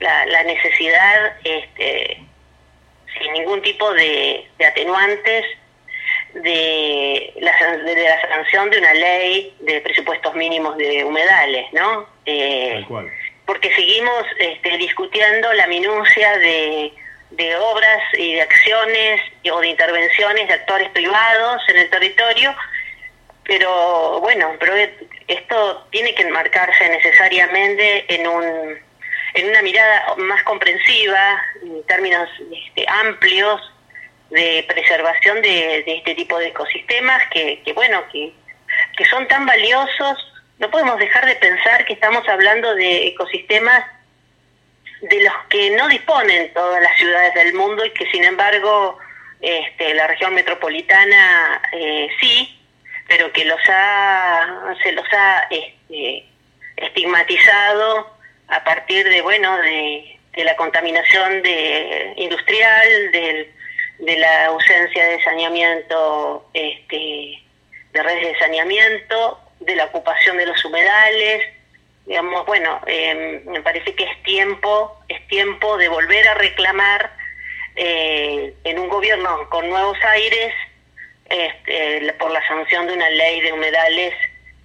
la, 0.00 0.42
necesidad, 0.44 1.36
este, 1.44 2.22
sin 3.18 3.32
ningún 3.32 3.62
tipo 3.62 3.92
de, 3.94 4.48
atenuantes, 4.66 5.46
de 6.34 7.32
la, 7.40 7.76
de 7.76 7.94
la 7.94 8.20
sanción 8.28 8.70
de 8.70 8.78
una 8.78 8.94
ley 8.94 9.54
de 9.60 9.80
presupuestos 9.80 10.34
mínimos 10.34 10.76
de 10.76 11.04
humedales, 11.04 11.66
¿no? 11.72 12.06
Eh, 12.26 12.84
porque 13.44 13.74
seguimos 13.74 14.24
este, 14.38 14.78
discutiendo 14.78 15.52
la 15.52 15.66
minucia 15.66 16.38
de, 16.38 16.92
de 17.30 17.56
obras 17.56 18.00
y 18.16 18.34
de 18.34 18.42
acciones 18.42 19.20
o 19.50 19.60
de 19.60 19.68
intervenciones 19.68 20.48
de 20.48 20.54
actores 20.54 20.88
privados 20.90 21.62
en 21.68 21.78
el 21.78 21.90
territorio, 21.90 22.54
pero 23.44 24.20
bueno, 24.20 24.52
pero 24.58 24.74
esto 25.28 25.86
tiene 25.90 26.14
que 26.14 26.22
enmarcarse 26.22 26.88
necesariamente 26.88 28.14
en 28.14 28.26
un 28.26 28.78
en 29.34 29.48
una 29.48 29.62
mirada 29.62 30.14
más 30.18 30.42
comprensiva, 30.42 31.42
en 31.62 31.82
términos 31.84 32.28
este, 32.52 32.84
amplios 32.86 33.71
de 34.32 34.64
preservación 34.66 35.42
de, 35.42 35.84
este 35.86 36.14
tipo 36.14 36.38
de 36.38 36.48
ecosistemas 36.48 37.22
que, 37.28 37.62
bueno, 37.74 38.02
que, 38.10 38.32
que 38.96 39.04
son 39.06 39.28
tan 39.28 39.46
valiosos. 39.46 40.18
No 40.58 40.70
podemos 40.70 40.98
dejar 40.98 41.26
de 41.26 41.34
pensar 41.36 41.84
que 41.84 41.92
estamos 41.92 42.26
hablando 42.28 42.74
de 42.74 43.08
ecosistemas 43.08 43.84
de 45.02 45.22
los 45.22 45.34
que 45.48 45.70
no 45.72 45.88
disponen 45.88 46.52
todas 46.54 46.82
las 46.82 46.96
ciudades 46.96 47.34
del 47.34 47.54
mundo 47.54 47.84
y 47.84 47.90
que 47.90 48.06
sin 48.10 48.24
embargo 48.24 48.98
este, 49.40 49.94
la 49.94 50.06
región 50.06 50.32
metropolitana 50.32 51.60
eh, 51.72 52.08
sí, 52.20 52.56
pero 53.08 53.32
que 53.32 53.44
los 53.44 53.60
ha, 53.68 54.76
se 54.82 54.92
los 54.92 55.04
ha 55.12 55.48
este, 55.50 56.24
estigmatizado 56.76 58.16
a 58.46 58.62
partir 58.62 59.08
de, 59.08 59.20
bueno, 59.20 59.56
de, 59.58 60.18
la 60.36 60.56
contaminación 60.56 61.42
de, 61.42 62.14
industrial, 62.16 63.10
de 63.98 64.16
la 64.18 64.46
ausencia 64.46 65.04
de 65.06 65.22
saneamiento, 65.22 66.48
este, 66.54 67.42
de 67.92 68.02
redes 68.02 68.32
de 68.32 68.38
saneamiento, 68.38 69.40
de 69.60 69.76
la 69.76 69.84
ocupación 69.84 70.36
de 70.36 70.46
los 70.46 70.64
humedales, 70.64 71.42
digamos, 72.06 72.44
bueno, 72.46 72.80
em, 72.86 73.44
me 73.46 73.60
parece 73.60 73.94
que 73.94 74.04
es 74.04 74.22
tiempo, 74.24 74.98
es 75.08 75.26
tiempo 75.28 75.76
de 75.76 75.88
volver 75.88 76.26
a 76.28 76.34
reclamar 76.34 77.12
eh, 77.76 78.54
en 78.64 78.78
un 78.78 78.88
gobierno 78.88 79.48
con 79.48 79.68
nuevos 79.68 79.96
aires 80.04 80.52
este, 81.28 82.12
por 82.18 82.30
la 82.30 82.46
sanción 82.46 82.86
de 82.86 82.92
una 82.94 83.08
ley 83.08 83.40
de 83.40 83.52
humedales 83.52 84.14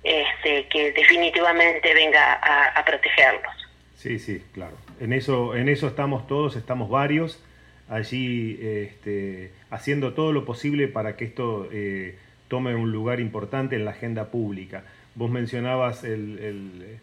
este, 0.03 0.67
que 0.67 0.91
definitivamente 0.91 1.93
venga 1.93 2.33
a, 2.33 2.83
protegerlos. 2.85 3.53
Sí, 3.95 4.19
sí, 4.19 4.43
claro. 4.53 4.77
En 4.99 5.13
eso, 5.13 5.55
en 5.55 5.69
eso 5.69 5.87
estamos 5.87 6.27
todos, 6.27 6.55
estamos 6.55 6.89
varios 6.89 7.43
allí 7.89 8.59
este, 8.61 9.51
haciendo 9.69 10.13
todo 10.13 10.33
lo 10.33 10.45
posible 10.45 10.87
para 10.87 11.15
que 11.15 11.25
esto 11.25 11.67
eh, 11.71 12.17
tome 12.47 12.75
un 12.75 12.91
lugar 12.91 13.19
importante 13.19 13.75
en 13.75 13.85
la 13.85 13.91
agenda 13.91 14.25
pública. 14.25 14.83
Vos 15.15 15.31
mencionabas 15.31 16.03
el, 16.03 16.99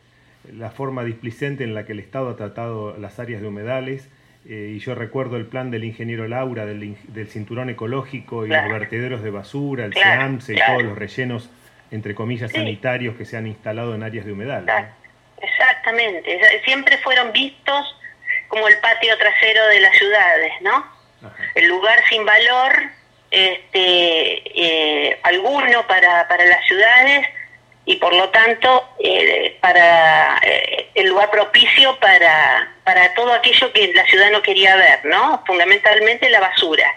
la 0.52 0.70
forma 0.70 1.04
displicente 1.04 1.64
en 1.64 1.74
la 1.74 1.84
que 1.84 1.92
el 1.92 2.00
Estado 2.00 2.28
ha 2.28 2.36
tratado 2.36 2.96
las 2.98 3.18
áreas 3.18 3.40
de 3.40 3.48
humedales. 3.48 4.08
Eh, 4.46 4.74
y 4.76 4.78
yo 4.78 4.94
recuerdo 4.94 5.38
el 5.38 5.46
plan 5.46 5.70
del 5.70 5.84
ingeniero 5.84 6.28
Laura, 6.28 6.66
del, 6.66 6.96
cinturón 7.28 7.70
ecológico 7.70 8.44
y 8.44 8.50
los 8.50 8.68
vertederos 8.68 9.22
de 9.22 9.30
basura, 9.30 9.86
el 9.86 9.94
SEAMSE 9.94 10.54
y 10.54 10.58
todos 10.58 10.82
los 10.82 10.98
rellenos, 10.98 11.50
entre 11.90 12.14
comillas, 12.14 12.52
sanitarios 12.52 13.16
que 13.16 13.24
se 13.24 13.38
han 13.38 13.46
instalado 13.46 13.94
en 13.94 14.02
áreas 14.02 14.26
de 14.26 14.32
humedal. 14.32 14.66
Exactamente, 15.40 16.38
siempre 16.64 16.98
fueron 16.98 17.32
vistos 17.32 17.96
como 18.48 18.68
el 18.68 18.78
patio 18.78 19.16
trasero 19.18 19.66
de 19.68 19.80
las 19.80 19.96
ciudades, 19.96 20.52
¿no? 20.60 20.92
El 21.54 21.66
lugar 21.68 22.02
sin 22.08 22.24
valor, 22.24 22.90
este, 23.30 24.42
eh, 24.54 25.18
alguno 25.22 25.86
para, 25.86 26.28
para 26.28 26.44
las 26.44 26.64
ciudades 26.66 27.26
y 27.86 27.96
por 27.96 28.14
lo 28.14 28.30
tanto 28.30 28.88
eh, 28.98 29.58
para 29.60 30.38
eh, 30.42 30.90
el 30.94 31.08
lugar 31.08 31.30
propicio 31.30 31.98
para, 31.98 32.72
para 32.84 33.12
todo 33.14 33.32
aquello 33.32 33.72
que 33.72 33.92
la 33.92 34.04
ciudad 34.06 34.30
no 34.30 34.42
quería 34.42 34.76
ver, 34.76 35.04
¿no? 35.04 35.42
Fundamentalmente 35.46 36.30
la 36.30 36.40
basura. 36.40 36.94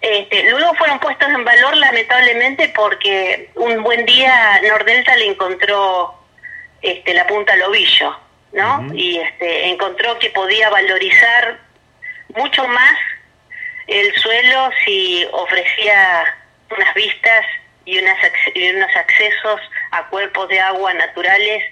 Este, 0.00 0.50
luego 0.50 0.74
fueron 0.74 0.98
puestos 0.98 1.28
en 1.28 1.44
valor 1.44 1.76
lamentablemente 1.76 2.72
porque 2.74 3.50
un 3.54 3.82
buen 3.82 4.06
día 4.06 4.60
Nordelta 4.62 5.14
le 5.16 5.26
encontró 5.26 6.14
este, 6.80 7.12
la 7.12 7.26
punta 7.26 7.52
al 7.52 7.62
ovillo, 7.62 8.16
¿no? 8.52 8.86
Y 8.94 9.18
este, 9.18 9.68
encontró 9.68 10.18
que 10.18 10.30
podía 10.30 10.68
valorizar 10.70 11.58
mucho 12.34 12.66
más 12.68 12.98
el 13.86 14.14
suelo 14.16 14.70
si 14.84 15.26
ofrecía 15.32 16.36
unas 16.70 16.94
vistas 16.94 17.44
y, 17.84 17.98
unas, 17.98 18.18
y 18.54 18.70
unos 18.70 18.94
accesos 18.94 19.60
a 19.90 20.06
cuerpos 20.08 20.48
de 20.48 20.60
agua 20.60 20.94
naturales 20.94 21.64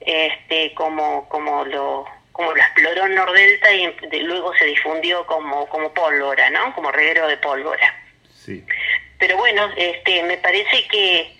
este, 0.00 0.72
como, 0.74 1.28
como, 1.28 1.64
lo, 1.64 2.06
como 2.32 2.52
lo 2.52 2.56
exploró 2.56 3.08
Nordelta 3.08 3.72
y 3.72 3.92
luego 4.22 4.54
se 4.54 4.66
difundió 4.66 5.26
como, 5.26 5.68
como 5.68 5.92
pólvora, 5.92 6.50
¿no? 6.50 6.74
Como 6.74 6.90
reguero 6.92 7.26
de 7.26 7.36
pólvora. 7.36 7.94
Sí. 8.32 8.64
Pero 9.18 9.36
bueno, 9.36 9.70
este, 9.76 10.22
me 10.22 10.38
parece 10.38 10.88
que 10.88 11.36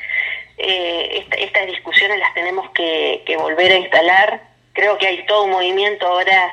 eh, 0.58 1.26
estas 1.38 1.66
discusiones 1.66 2.18
las 2.18 2.34
tenemos 2.34 2.70
que, 2.72 3.24
volver 3.38 3.72
a 3.72 3.76
instalar. 3.76 4.49
Creo 4.72 4.98
que 4.98 5.06
hay 5.06 5.26
todo 5.26 5.44
un 5.44 5.50
movimiento 5.50 6.06
ahora 6.06 6.52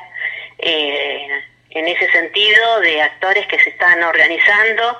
eh, 0.58 1.28
en 1.70 1.88
ese 1.88 2.10
sentido 2.10 2.80
de 2.80 3.02
actores 3.02 3.46
que 3.46 3.58
se 3.60 3.70
están 3.70 4.02
organizando 4.02 4.98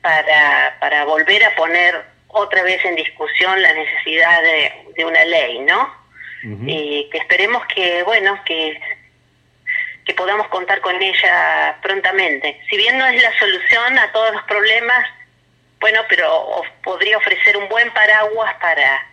para, 0.00 0.76
para 0.80 1.04
volver 1.04 1.44
a 1.44 1.54
poner 1.56 2.04
otra 2.28 2.62
vez 2.62 2.84
en 2.84 2.96
discusión 2.96 3.62
la 3.62 3.72
necesidad 3.72 4.42
de, 4.42 5.04
una 5.04 5.24
ley, 5.24 5.58
¿no? 5.60 6.04
Y 6.66 7.08
que 7.10 7.18
esperemos 7.18 7.64
que, 7.66 8.02
bueno, 8.02 8.38
que, 8.44 8.78
que 10.04 10.12
podamos 10.12 10.48
contar 10.48 10.80
con 10.82 11.00
ella 11.00 11.78
prontamente. 11.80 12.60
Si 12.68 12.76
bien 12.76 12.98
no 12.98 13.06
es 13.06 13.22
la 13.22 13.38
solución 13.38 13.98
a 13.98 14.12
todos 14.12 14.34
los 14.34 14.42
problemas, 14.42 15.06
bueno, 15.80 16.02
pero 16.08 16.62
podría 16.82 17.16
ofrecer 17.16 17.56
un 17.56 17.68
buen 17.68 17.90
paraguas 17.92 18.54
para, 18.60 19.06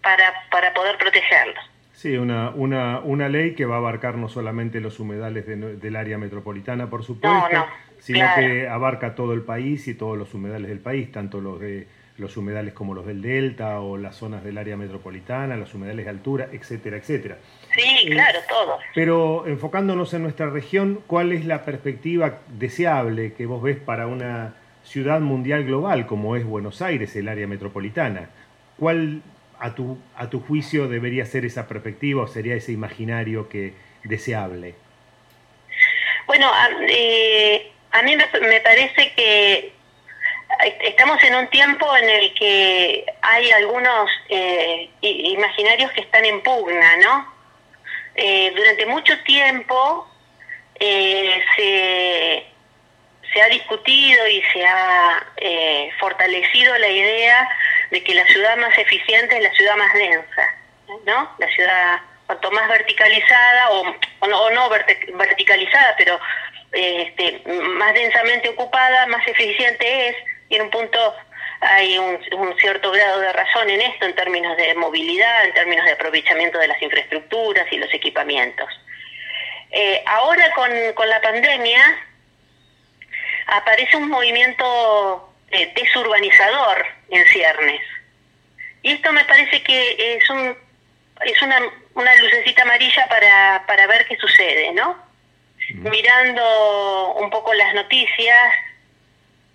para, 0.00 0.48
para 0.50 0.72
poder 0.74 0.96
protegerlos. 0.96 1.64
Sí, 1.94 2.16
una, 2.16 2.50
una, 2.50 2.98
una 3.00 3.28
ley 3.28 3.54
que 3.54 3.64
va 3.66 3.76
a 3.76 3.78
abarcar 3.78 4.16
no 4.16 4.28
solamente 4.28 4.80
los 4.80 4.98
humedales 4.98 5.46
del 5.46 5.96
área 5.96 6.18
metropolitana, 6.18 6.90
por 6.90 7.04
supuesto, 7.04 7.64
sino 8.00 8.26
que 8.36 8.68
abarca 8.68 9.14
todo 9.14 9.32
el 9.32 9.42
país 9.42 9.86
y 9.86 9.94
todos 9.94 10.18
los 10.18 10.34
humedales 10.34 10.68
del 10.68 10.80
país, 10.80 11.10
tanto 11.12 11.40
los 11.40 11.60
de 11.60 11.86
los 12.16 12.36
humedales 12.36 12.74
como 12.74 12.94
los 12.94 13.06
del 13.06 13.22
delta 13.22 13.80
o 13.80 13.96
las 13.96 14.16
zonas 14.16 14.44
del 14.44 14.58
área 14.58 14.76
metropolitana, 14.76 15.56
los 15.56 15.74
humedales 15.74 16.04
de 16.04 16.10
altura, 16.10 16.48
etcétera, 16.52 16.96
etcétera. 16.96 17.38
Sí, 17.74 18.08
claro, 18.10 18.38
todo. 18.48 18.78
Pero 18.94 19.46
enfocándonos 19.46 20.14
en 20.14 20.22
nuestra 20.22 20.48
región, 20.48 21.00
¿cuál 21.06 21.32
es 21.32 21.44
la 21.44 21.64
perspectiva 21.64 22.38
deseable 22.56 23.32
que 23.32 23.46
vos 23.46 23.62
ves 23.62 23.78
para 23.78 24.06
una 24.06 24.54
ciudad 24.84 25.20
mundial 25.20 25.64
global 25.64 26.06
como 26.06 26.36
es 26.36 26.44
Buenos 26.44 26.82
Aires, 26.82 27.16
el 27.16 27.28
área 27.28 27.48
metropolitana? 27.48 28.30
¿Cuál 28.78 29.22
a 29.64 29.74
tu, 29.74 29.98
a 30.14 30.28
tu 30.28 30.40
juicio 30.40 30.88
debería 30.88 31.24
ser 31.24 31.46
esa 31.46 31.66
perspectiva 31.66 32.22
o 32.22 32.26
sería 32.26 32.54
ese 32.54 32.72
imaginario 32.72 33.48
que 33.48 33.72
deseable? 34.02 34.74
Bueno, 36.26 36.52
a, 36.52 36.68
eh, 36.86 37.72
mí 38.04 38.14
me 38.14 38.60
parece 38.60 39.12
que 39.16 39.72
estamos 40.82 41.22
en 41.22 41.34
un 41.36 41.46
tiempo 41.48 41.96
en 41.96 42.10
el 42.10 42.34
que 42.34 43.06
hay 43.22 43.50
algunos 43.52 44.10
eh, 44.28 44.90
imaginarios 45.00 45.90
que 45.92 46.02
están 46.02 46.26
en 46.26 46.42
pugna, 46.42 46.96
¿no? 46.98 47.32
Eh, 48.16 48.52
durante 48.54 48.84
mucho 48.84 49.18
tiempo 49.24 50.06
eh, 50.78 51.42
se, 51.56 52.46
se, 53.32 53.42
ha 53.42 53.48
discutido 53.48 54.28
y 54.28 54.42
se 54.52 54.66
ha 54.66 55.26
fortalecido 55.98 56.76
la 56.76 56.88
idea 56.88 57.48
de 57.90 58.02
que 58.02 58.14
la 58.14 58.26
ciudad 58.26 58.56
más 58.56 58.76
eficiente 58.78 59.36
es 59.36 59.42
la 59.42 59.52
ciudad 59.52 59.76
más 59.76 59.92
densa, 59.94 60.54
¿no? 61.06 61.30
La 61.38 61.48
ciudad 61.48 62.00
cuanto 62.26 62.50
más 62.52 62.68
verticalizada 62.68 63.70
o, 63.70 63.94
o 64.20 64.50
no, 64.50 64.68
verticalizada, 64.68 65.94
pero 65.98 66.18
este, 66.72 67.42
más 67.46 67.94
densamente 67.94 68.48
ocupada, 68.48 69.06
más 69.06 69.26
eficiente 69.28 70.08
es, 70.08 70.16
y 70.48 70.56
en 70.56 70.62
un 70.62 70.70
punto 70.70 71.14
hay 71.60 71.98
un, 71.98 72.18
cierto 72.58 72.90
grado 72.90 73.20
de 73.20 73.32
razón 73.32 73.70
en 73.70 73.80
esto 73.80 74.06
en 74.06 74.14
términos 74.14 74.56
de 74.56 74.74
movilidad, 74.74 75.44
en 75.44 75.54
términos 75.54 75.84
de 75.84 75.92
aprovechamiento 75.92 76.58
de 76.58 76.68
las 76.68 76.80
infraestructuras 76.82 77.66
y 77.72 77.78
los 77.78 77.92
equipamientos. 77.94 78.68
Eh, 79.70 80.02
ahora 80.06 80.50
con, 80.54 80.70
con, 80.94 81.08
la 81.08 81.20
pandemia 81.20 81.82
aparece 83.46 83.96
un 83.96 84.08
movimiento 84.08 85.33
eh, 85.54 85.72
desurbanizador 85.74 86.86
en 87.10 87.24
ciernes. 87.26 87.80
Y 88.82 88.92
esto 88.92 89.12
me 89.12 89.24
parece 89.24 89.62
que 89.62 90.16
es, 90.16 90.30
un, 90.30 90.56
es 91.24 91.42
una, 91.42 91.58
una 91.94 92.14
lucecita 92.16 92.62
amarilla 92.62 93.06
para, 93.08 93.64
para 93.66 93.86
ver 93.86 94.06
qué 94.06 94.16
sucede, 94.16 94.72
¿no? 94.72 94.96
Mirando 95.70 97.14
un 97.14 97.30
poco 97.30 97.54
las 97.54 97.72
noticias, 97.74 98.54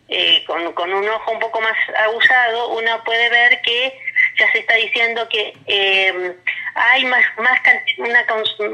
eh, 0.08 0.44
con, 0.46 0.74
con, 0.74 0.92
un 0.92 1.08
ojo 1.08 1.32
un 1.32 1.40
poco 1.40 1.62
más 1.62 1.78
abusado, 2.08 2.70
uno 2.70 3.04
puede 3.04 3.30
ver 3.30 3.62
que 3.62 4.00
ya 4.40 4.52
se 4.52 4.60
está 4.60 4.74
diciendo 4.76 5.30
que 5.30 5.54
eh, 5.68 6.36
hay 6.74 7.06
más, 7.06 7.24
más 7.38 7.60
una, 7.98 8.26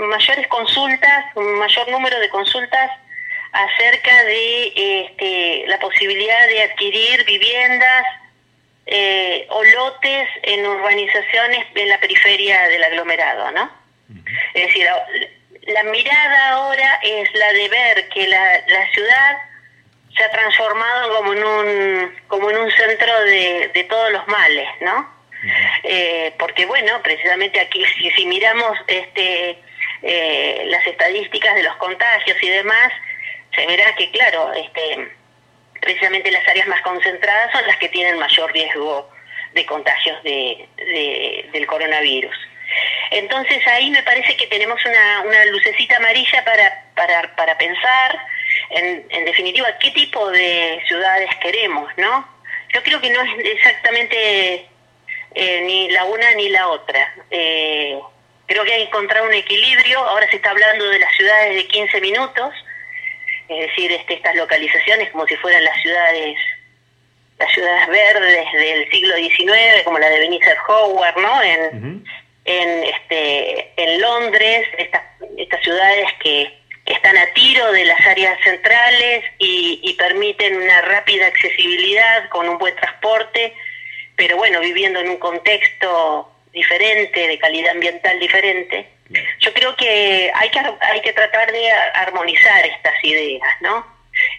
mayores 0.08 0.48
consultas, 0.48 1.26
un 1.36 1.60
mayor 1.60 1.90
número 1.90 2.20
de 2.20 2.30
consultas 2.30 2.92
acerca 3.56 4.24
de 4.26 4.74
este, 4.76 5.64
la 5.68 5.80
posibilidad 5.80 6.48
de 6.48 6.64
adquirir 6.64 7.24
viviendas 7.24 8.06
eh, 8.86 9.48
o 9.50 9.64
lotes 9.64 10.28
en 10.44 10.66
urbanizaciones 10.66 11.66
en 11.74 11.90
la 11.90 12.00
periferia 12.00 12.68
del 12.68 12.84
aglomerado, 12.84 13.52
¿no? 13.52 13.72
Es 14.54 14.68
decir, 14.68 14.88
la 15.68 15.84
mirada 15.84 16.50
ahora 16.50 17.00
es 17.02 17.34
la 17.34 17.54
de 17.54 17.70
ver 17.70 18.10
que 18.10 18.28
la, 18.28 18.60
la 18.68 18.92
ciudad 18.92 19.38
se 20.16 20.24
ha 20.24 20.32
transformado 20.32 21.16
como 21.16 21.34
en 21.34 21.44
un, 21.44 22.16
como 22.28 22.50
en 22.52 22.58
un 22.58 22.72
centro 22.72 23.24
de, 23.24 23.72
de 23.74 23.84
todos 23.86 24.12
los 24.12 24.28
males, 24.28 24.68
¿no? 24.82 25.16
Eh, 25.84 26.34
porque 26.40 26.66
bueno, 26.66 27.02
precisamente 27.04 27.60
aquí 27.60 27.86
si, 27.98 28.10
si 28.12 28.26
miramos 28.26 28.78
este 28.88 29.58
eh, 30.02 30.64
las 30.68 30.86
estadísticas 30.86 31.56
de 31.56 31.64
los 31.64 31.76
contagios 31.78 32.38
y 32.42 32.50
demás, 32.50 32.92
se 33.56 33.66
verá 33.66 33.96
que 33.96 34.12
claro, 34.12 34.54
este 34.54 35.12
precisamente 35.82 36.32
las 36.32 36.48
áreas 36.48 36.68
más 36.68 36.82
concentradas 36.82 37.52
son 37.52 37.66
las 37.68 37.78
que 37.78 37.90
tienen 37.90 38.18
mayor 38.18 38.52
riesgo 38.52 39.10
de 39.54 39.66
contagios 39.66 40.22
de, 40.24 40.68
de 40.78 41.50
del 41.52 41.68
coronavirus. 41.68 42.36
Entonces 43.12 43.66
ahí 43.68 43.90
me 43.92 44.04
parece 44.04 44.36
que 44.36 44.48
tenemos 44.48 44.84
una, 44.86 45.22
una 45.22 45.46
lucecita 45.46 45.98
amarilla 45.98 46.44
para, 46.44 46.86
para, 46.96 47.36
para 47.36 47.58
pensar 47.58 48.20
en, 48.70 49.06
en 49.10 49.26
definitiva, 49.26 49.78
qué 49.80 49.92
tipo 49.92 50.30
de 50.32 50.82
ciudades 50.88 51.30
queremos, 51.42 51.90
¿no? 51.98 52.28
Yo 52.74 52.84
creo 52.84 53.00
que 53.00 53.10
no 53.10 53.22
es 53.22 53.46
exactamente 53.46 54.68
eh, 55.36 55.62
ni 55.62 55.90
la 55.92 56.06
una 56.06 56.32
ni 56.32 56.50
la 56.50 56.68
otra. 56.68 57.14
Eh, 57.30 57.98
creo 58.48 58.64
que 58.64 58.74
hay 58.74 58.82
que 58.82 58.88
encontrar 58.88 59.24
un 59.24 59.34
equilibrio. 59.34 60.00
Ahora 60.00 60.30
se 60.30 60.38
está 60.38 60.52
hablando 60.52 60.86
de 60.90 61.00
las 61.00 61.16
ciudades 61.16 61.56
de 61.56 61.68
15 61.68 62.02
minutos, 62.02 62.54
es 63.50 63.68
decir, 63.68 63.92
este, 63.92 64.16
estas 64.16 64.36
localizaciones 64.36 65.10
como 65.12 65.28
si 65.28 65.36
fueran 65.38 65.64
las 65.64 65.82
ciudades 65.82 66.38
las 67.38 67.52
ciudades 67.52 67.88
verdes 67.90 68.46
del 68.54 68.90
siglo 68.90 69.16
XIX, 69.16 69.84
como 69.84 70.00
la 70.00 70.10
de 70.10 70.20
Benicia 70.20 70.56
Howard, 70.70 71.18
¿no? 71.18 71.44
En, 71.44 72.06
en, 72.46 72.84
este, 72.84 73.74
en 73.76 74.00
Londres, 74.00 74.68
estas, 74.78 75.02
estas 75.38 75.62
ciudades 75.62 76.08
que 76.22 76.54
están 76.86 77.18
a 77.18 77.26
tiro 77.34 77.72
de 77.72 77.86
las 77.86 78.00
áreas 78.02 78.40
centrales 78.44 79.24
y, 79.40 79.96
permiten 79.98 80.58
una 80.58 80.82
rápida 80.82 81.26
accesibilidad 81.26 82.30
con 82.30 82.48
un 82.48 82.58
buen 82.58 82.76
transporte, 82.76 83.54
pero 84.16 84.38
bueno, 84.38 84.60
viviendo 84.60 85.00
en 85.00 85.10
un 85.10 85.18
contexto 85.18 86.32
diferente, 86.52 87.28
de 87.28 87.40
calidad 87.40 87.72
ambiental 87.72 88.20
diferente. 88.20 88.88
Yo 89.40 89.54
creo 89.54 89.76
que 89.76 90.32
hay 90.34 90.50
que, 90.50 90.60
hay 90.60 91.02
que 91.02 91.14
tratar 91.14 91.52
de 91.52 91.72
armonizar 91.72 92.66
estas 92.66 93.04
ideas, 93.04 93.50
¿no? 93.62 93.86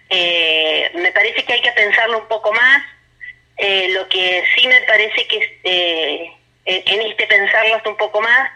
Eh, 0.08 0.90
me 0.94 1.12
parece 1.12 1.44
que 1.44 1.52
hay 1.54 1.60
que 1.60 1.72
pensarlo 1.72 2.18
un 2.18 2.28
poco 2.28 2.52
más. 2.52 2.82
Eh, 3.56 3.88
lo 3.90 4.08
que 4.08 4.44
sí 4.54 4.66
me 4.66 4.80
parece 4.82 5.26
que 5.26 5.60
eh, 5.64 6.32
en 6.64 7.00
este 7.02 7.26
pensarlo 7.26 7.74
hasta 7.74 7.88
un 7.88 7.96
poco 7.96 8.20
más 8.20 8.50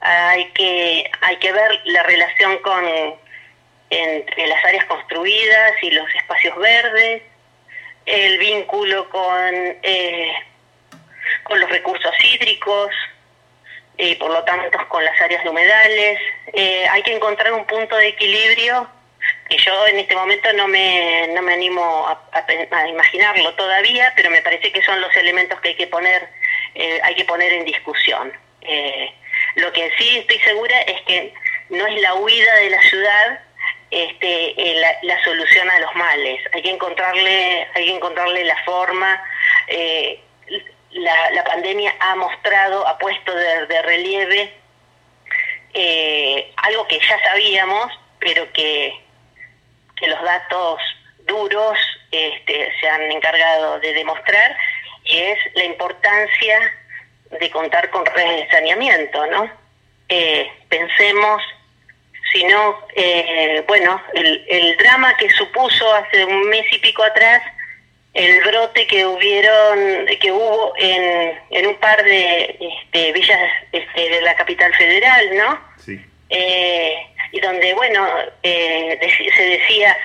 hay 0.00 0.46
que 0.52 1.10
hay 1.20 1.36
que 1.36 1.52
ver 1.52 1.78
la 1.84 2.02
relación 2.04 2.56
con 2.58 2.82
entre 3.90 4.46
las 4.46 4.64
áreas 4.64 4.86
construidas 4.86 5.72
y 5.82 5.90
los 5.90 6.08
espacios 6.14 6.56
verdes 6.56 7.22
el 8.06 8.38
vínculo 8.38 9.08
con, 9.10 9.54
eh, 9.82 10.32
con 11.44 11.60
los 11.60 11.70
recursos 11.70 12.12
hídricos 12.24 12.90
y 13.96 14.14
por 14.16 14.30
lo 14.30 14.42
tanto 14.44 14.78
con 14.88 15.04
las 15.04 15.20
áreas 15.20 15.44
de 15.44 15.50
humedales. 15.50 16.20
Eh, 16.52 16.86
hay 16.88 17.02
que 17.02 17.14
encontrar 17.14 17.52
un 17.52 17.66
punto 17.66 17.96
de 17.96 18.08
equilibrio 18.08 18.88
que 19.50 19.58
yo 19.58 19.86
en 19.88 19.98
este 19.98 20.16
momento 20.16 20.52
no 20.54 20.68
me, 20.68 21.26
no 21.34 21.42
me 21.42 21.52
animo 21.52 22.08
a, 22.08 22.88
imaginarlo 22.88 23.52
todavía, 23.54 24.12
pero 24.16 24.30
me 24.30 24.40
parece 24.40 24.72
que 24.72 24.82
son 24.82 25.00
los 25.00 25.14
elementos 25.16 25.60
que 25.60 25.70
hay 25.70 25.74
que 25.74 25.88
poner, 25.88 26.28
eh, 26.74 27.00
hay 27.02 27.14
que 27.14 27.24
poner 27.24 27.52
en 27.52 27.64
discusión. 27.64 28.32
lo 29.56 29.72
que 29.72 29.90
sí 29.98 30.18
estoy 30.18 30.38
segura 30.38 30.80
es 30.82 31.00
que 31.02 31.34
no 31.70 31.86
es 31.86 32.00
la 32.00 32.14
huida 32.14 32.54
de 32.56 32.70
la 32.70 32.82
ciudad, 32.82 33.40
este, 33.90 34.54
eh, 34.56 34.82
la, 35.02 35.24
solución 35.24 35.68
a 35.68 35.80
los 35.80 35.94
males. 35.96 36.40
Hay 36.52 36.62
que 36.62 36.70
encontrarle, 36.70 37.66
hay 37.74 37.86
que 37.86 37.94
encontrarle 37.96 38.44
la 38.44 38.62
forma. 38.64 39.22
Eh, 39.66 40.20
la, 40.90 41.44
pandemia 41.44 41.94
ha 41.98 42.14
mostrado, 42.16 42.86
ha 42.86 42.98
puesto 42.98 43.34
de, 43.34 43.82
relieve 43.82 44.52
eh, 45.74 46.52
algo 46.56 46.86
que 46.86 47.00
ya 47.00 47.18
sabíamos, 47.24 47.92
pero 48.18 48.52
que, 48.52 48.92
que 50.00 50.08
los 50.08 50.22
datos 50.22 50.80
duros 51.26 51.78
este, 52.10 52.72
se 52.80 52.88
han 52.88 53.02
encargado 53.12 53.78
de 53.78 53.92
demostrar, 53.92 54.56
y 55.04 55.18
es 55.18 55.38
la 55.54 55.64
importancia 55.64 56.58
de 57.38 57.50
contar 57.50 57.88
con 57.90 58.04
redes 58.06 58.46
de 58.46 58.50
saneamiento, 58.50 59.26
¿no? 59.26 59.60
pensemos 60.68 61.40
sino, 62.32 62.78
eh, 62.94 63.64
bueno, 63.66 64.00
el, 64.14 64.44
el 64.48 64.76
drama 64.76 65.16
que 65.16 65.30
supuso 65.30 65.92
hace 65.94 66.24
un 66.24 66.48
mes 66.48 66.64
y 66.72 66.78
pico 66.78 67.02
atrás 67.02 67.42
el 68.12 68.40
brote 68.42 68.86
que 68.86 69.06
hubieron 69.06 70.06
que 70.20 70.32
hubo 70.32 70.72
en, 70.78 71.38
en 71.50 71.66
un 71.66 71.76
par 71.76 72.02
de 72.02 72.58
este, 72.58 73.12
villas 73.12 73.50
este, 73.70 74.08
de 74.08 74.20
la 74.22 74.34
capital 74.34 74.74
federal, 74.74 75.36
¿no? 75.36 75.60
Sí. 75.76 76.00
Eh, 76.30 76.94
y 77.32 77.40
donde, 77.40 77.74
bueno, 77.74 78.06
eh, 78.42 78.98
se 79.36 79.42
decía 79.42 79.96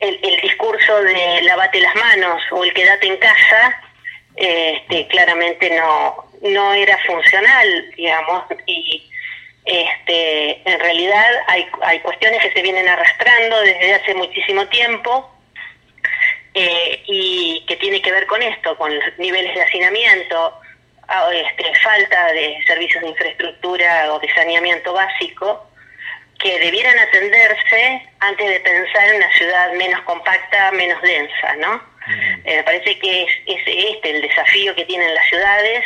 el, 0.00 0.40
discurso 0.42 1.02
de 1.02 1.42
lavate 1.42 1.80
las 1.80 1.94
manos 1.94 2.42
o 2.50 2.64
el 2.64 2.72
quédate 2.74 3.06
en 3.06 3.16
casa, 3.16 3.80
este, 4.36 5.06
claramente 5.08 5.70
no, 5.70 6.24
no 6.42 6.74
era 6.74 6.98
funcional, 7.06 7.90
digamos, 7.96 8.44
y 8.66 9.10
este, 9.64 10.60
en 10.70 10.78
realidad 10.80 11.26
hay, 11.48 11.66
hay 11.82 12.00
cuestiones 12.00 12.42
que 12.42 12.52
se 12.52 12.62
vienen 12.62 12.88
arrastrando 12.88 13.60
desde 13.62 13.94
hace 13.94 14.14
muchísimo 14.14 14.66
tiempo 14.68 15.30
eh, 16.52 17.02
y 17.06 17.64
que 17.66 17.76
tiene 17.76 18.02
que 18.02 18.12
ver 18.12 18.26
con 18.26 18.42
esto, 18.42 18.76
con 18.76 18.94
los 18.94 19.18
niveles 19.18 19.54
de 19.54 19.62
hacinamiento, 19.62 20.60
este, 21.32 21.64
falta 21.80 22.32
de 22.32 22.62
servicios 22.66 23.02
de 23.02 23.10
infraestructura 23.10 24.12
o 24.12 24.18
de 24.20 24.32
saneamiento 24.34 24.92
básico, 24.92 25.70
que 26.38 26.58
debieran 26.58 26.98
atenderse 26.98 28.02
antes 28.20 28.48
de 28.48 28.60
pensar 28.60 29.08
en 29.08 29.16
una 29.16 29.32
ciudad 29.32 29.72
menos 29.74 30.00
compacta, 30.02 30.72
menos 30.72 31.00
densa, 31.02 31.56
¿no? 31.56 31.94
Eh, 32.44 32.56
me 32.56 32.62
parece 32.64 32.98
que 32.98 33.22
es, 33.22 33.30
es 33.46 33.62
este 33.66 34.10
el 34.10 34.20
desafío 34.20 34.74
que 34.74 34.84
tienen 34.84 35.14
las 35.14 35.26
ciudades 35.26 35.84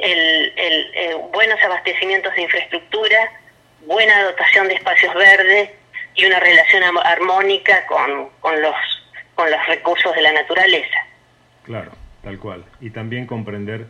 el, 0.00 0.52
el, 0.56 1.16
buenos 1.32 1.60
abastecimientos 1.62 2.34
de 2.34 2.42
infraestructura, 2.42 3.32
buena 3.86 4.22
dotación 4.24 4.68
de 4.68 4.74
espacios 4.74 5.14
verdes 5.14 5.70
y 6.14 6.24
una 6.24 6.40
relación 6.40 6.82
armónica 7.04 7.86
con, 7.86 8.30
con, 8.40 8.60
los, 8.60 8.74
con 9.34 9.50
los 9.50 9.66
recursos 9.66 10.14
de 10.14 10.22
la 10.22 10.32
naturaleza. 10.32 10.96
Claro, 11.64 11.92
tal 12.22 12.38
cual. 12.38 12.64
Y 12.80 12.90
también 12.90 13.26
comprender 13.26 13.86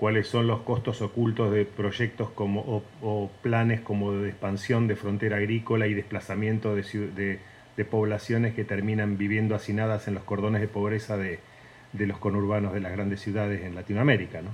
cuáles 0.00 0.28
son 0.28 0.46
los 0.46 0.62
costos 0.62 1.02
ocultos 1.02 1.52
de 1.52 1.66
proyectos 1.66 2.30
como, 2.30 2.82
o, 3.02 3.30
planes 3.42 3.82
como 3.82 4.12
de 4.12 4.30
expansión 4.30 4.88
de 4.88 4.96
frontera 4.96 5.36
agrícola 5.36 5.86
y 5.88 5.92
desplazamiento 5.92 6.74
de, 6.74 7.38
de, 7.76 7.84
poblaciones 7.84 8.54
que 8.54 8.64
terminan 8.64 9.18
viviendo 9.18 9.54
hacinadas 9.54 10.08
en 10.08 10.14
los 10.14 10.24
cordones 10.24 10.62
de 10.62 10.68
pobreza 10.68 11.18
de, 11.18 11.38
de 11.92 12.06
los 12.06 12.16
conurbanos 12.16 12.72
de 12.72 12.80
las 12.80 12.92
grandes 12.92 13.20
ciudades 13.20 13.62
en 13.62 13.74
Latinoamérica, 13.74 14.40
¿no? 14.40 14.50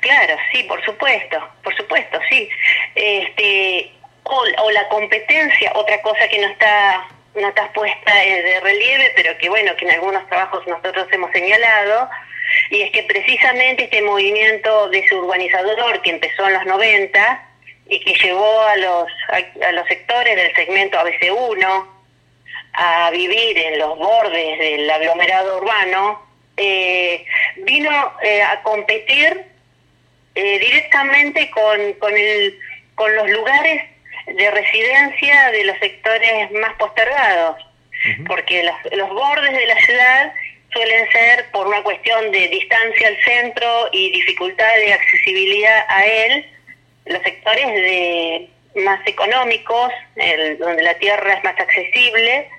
Claro, 0.00 0.36
sí, 0.52 0.62
por 0.64 0.82
supuesto, 0.84 1.38
por 1.62 1.74
supuesto, 1.76 2.18
sí. 2.28 2.48
Este, 2.94 3.92
o, 4.24 4.70
la 4.70 4.88
competencia, 4.88 5.72
otra 5.74 6.02
cosa 6.02 6.28
que 6.28 6.40
no 6.40 6.48
está 6.48 7.08
no 7.34 7.48
está 7.48 7.72
puesta 7.72 8.14
de 8.14 8.60
relieve, 8.60 9.12
pero 9.16 9.36
que 9.38 9.48
bueno, 9.48 9.74
que 9.76 9.86
en 9.86 9.92
algunos 9.92 10.26
trabajos 10.28 10.66
nosotros 10.66 11.08
hemos 11.10 11.32
señalado, 11.32 12.08
y 12.70 12.82
es 12.82 12.90
que 12.90 13.02
precisamente 13.04 13.84
este 13.84 14.02
movimiento 14.02 14.88
desurbanizador 14.88 16.02
que 16.02 16.10
empezó 16.10 16.46
en 16.46 16.54
los 16.54 16.66
90 16.66 17.48
y 17.88 18.00
que 18.00 18.14
llevó 18.14 18.62
a 18.62 18.76
los, 18.76 19.08
a, 19.28 19.72
los 19.72 19.86
sectores 19.86 20.36
del 20.36 20.54
segmento 20.54 20.98
ABC1 20.98 21.86
a 22.74 23.10
vivir 23.10 23.56
en 23.58 23.78
los 23.78 23.98
bordes 23.98 24.58
del 24.58 24.90
aglomerado 24.90 25.58
urbano, 25.58 26.22
eh, 26.56 27.24
vino 27.58 28.12
eh, 28.22 28.42
a 28.42 28.62
competir 28.62 29.44
eh, 30.34 30.58
directamente 30.58 31.50
con, 31.50 31.92
con, 31.94 32.16
el, 32.16 32.58
con 32.94 33.14
los 33.14 33.30
lugares 33.30 33.82
de 34.26 34.50
residencia 34.50 35.50
de 35.50 35.64
los 35.64 35.78
sectores 35.78 36.50
más 36.52 36.74
postergados, 36.74 37.64
porque 38.26 38.64
los, 38.64 38.74
los 38.92 39.08
bordes 39.10 39.52
de 39.52 39.66
la 39.66 39.76
ciudad 39.76 40.32
suelen 40.74 41.10
ser 41.10 41.50
por 41.52 41.66
una 41.66 41.82
cuestión 41.82 42.30
de 42.32 42.48
distancia 42.48 43.08
al 43.08 43.16
centro 43.24 43.88
y 43.92 44.10
dificultad 44.10 44.74
de 44.76 44.92
accesibilidad 44.92 45.86
a 45.88 46.04
él, 46.04 46.46
los 47.06 47.22
sectores 47.22 47.66
de 47.66 48.50
más 48.82 49.00
económicos, 49.06 49.92
el, 50.16 50.58
donde 50.58 50.82
la 50.82 50.94
tierra 50.94 51.34
es 51.34 51.44
más 51.44 51.58
accesible, 51.58 52.50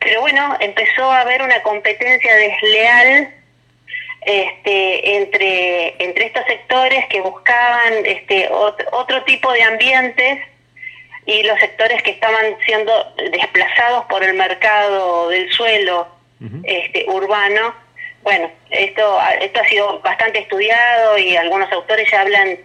pero 0.00 0.20
bueno, 0.20 0.56
empezó 0.60 1.10
a 1.10 1.20
haber 1.20 1.42
una 1.42 1.62
competencia 1.62 2.34
desleal 2.34 3.32
este, 4.22 5.16
entre, 5.16 5.94
entre 6.02 6.26
estos 6.26 6.44
sectores 6.46 7.06
que 7.06 7.20
buscaban 7.20 8.04
este, 8.04 8.48
otro 8.50 9.22
tipo 9.24 9.52
de 9.52 9.62
ambientes 9.62 10.40
y 11.26 11.42
los 11.44 11.58
sectores 11.60 12.02
que 12.02 12.10
estaban 12.10 12.56
siendo 12.66 13.14
desplazados 13.30 14.04
por 14.06 14.24
el 14.24 14.34
mercado 14.34 15.30
del 15.30 15.50
suelo 15.52 16.08
este, 16.64 17.04
urbano. 17.08 17.74
Bueno, 18.22 18.50
esto, 18.70 19.18
esto 19.40 19.60
ha 19.60 19.68
sido 19.68 20.00
bastante 20.00 20.40
estudiado 20.40 21.18
y 21.18 21.36
algunos 21.36 21.70
autores 21.72 22.10
ya 22.10 22.22
hablan 22.22 22.58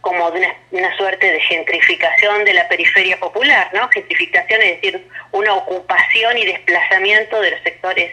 como 0.00 0.30
de 0.32 0.46
una, 0.70 0.96
suerte 0.96 1.32
de 1.32 1.40
gentrificación 1.40 2.44
de 2.44 2.52
la 2.52 2.68
periferia 2.68 3.18
popular, 3.18 3.70
¿no? 3.72 3.88
Gentrificación 3.88 4.60
es 4.62 4.80
decir, 4.80 5.08
una 5.32 5.54
ocupación 5.54 6.36
y 6.36 6.44
desplazamiento 6.44 7.40
de 7.40 7.52
los 7.52 7.60
sectores 7.62 8.12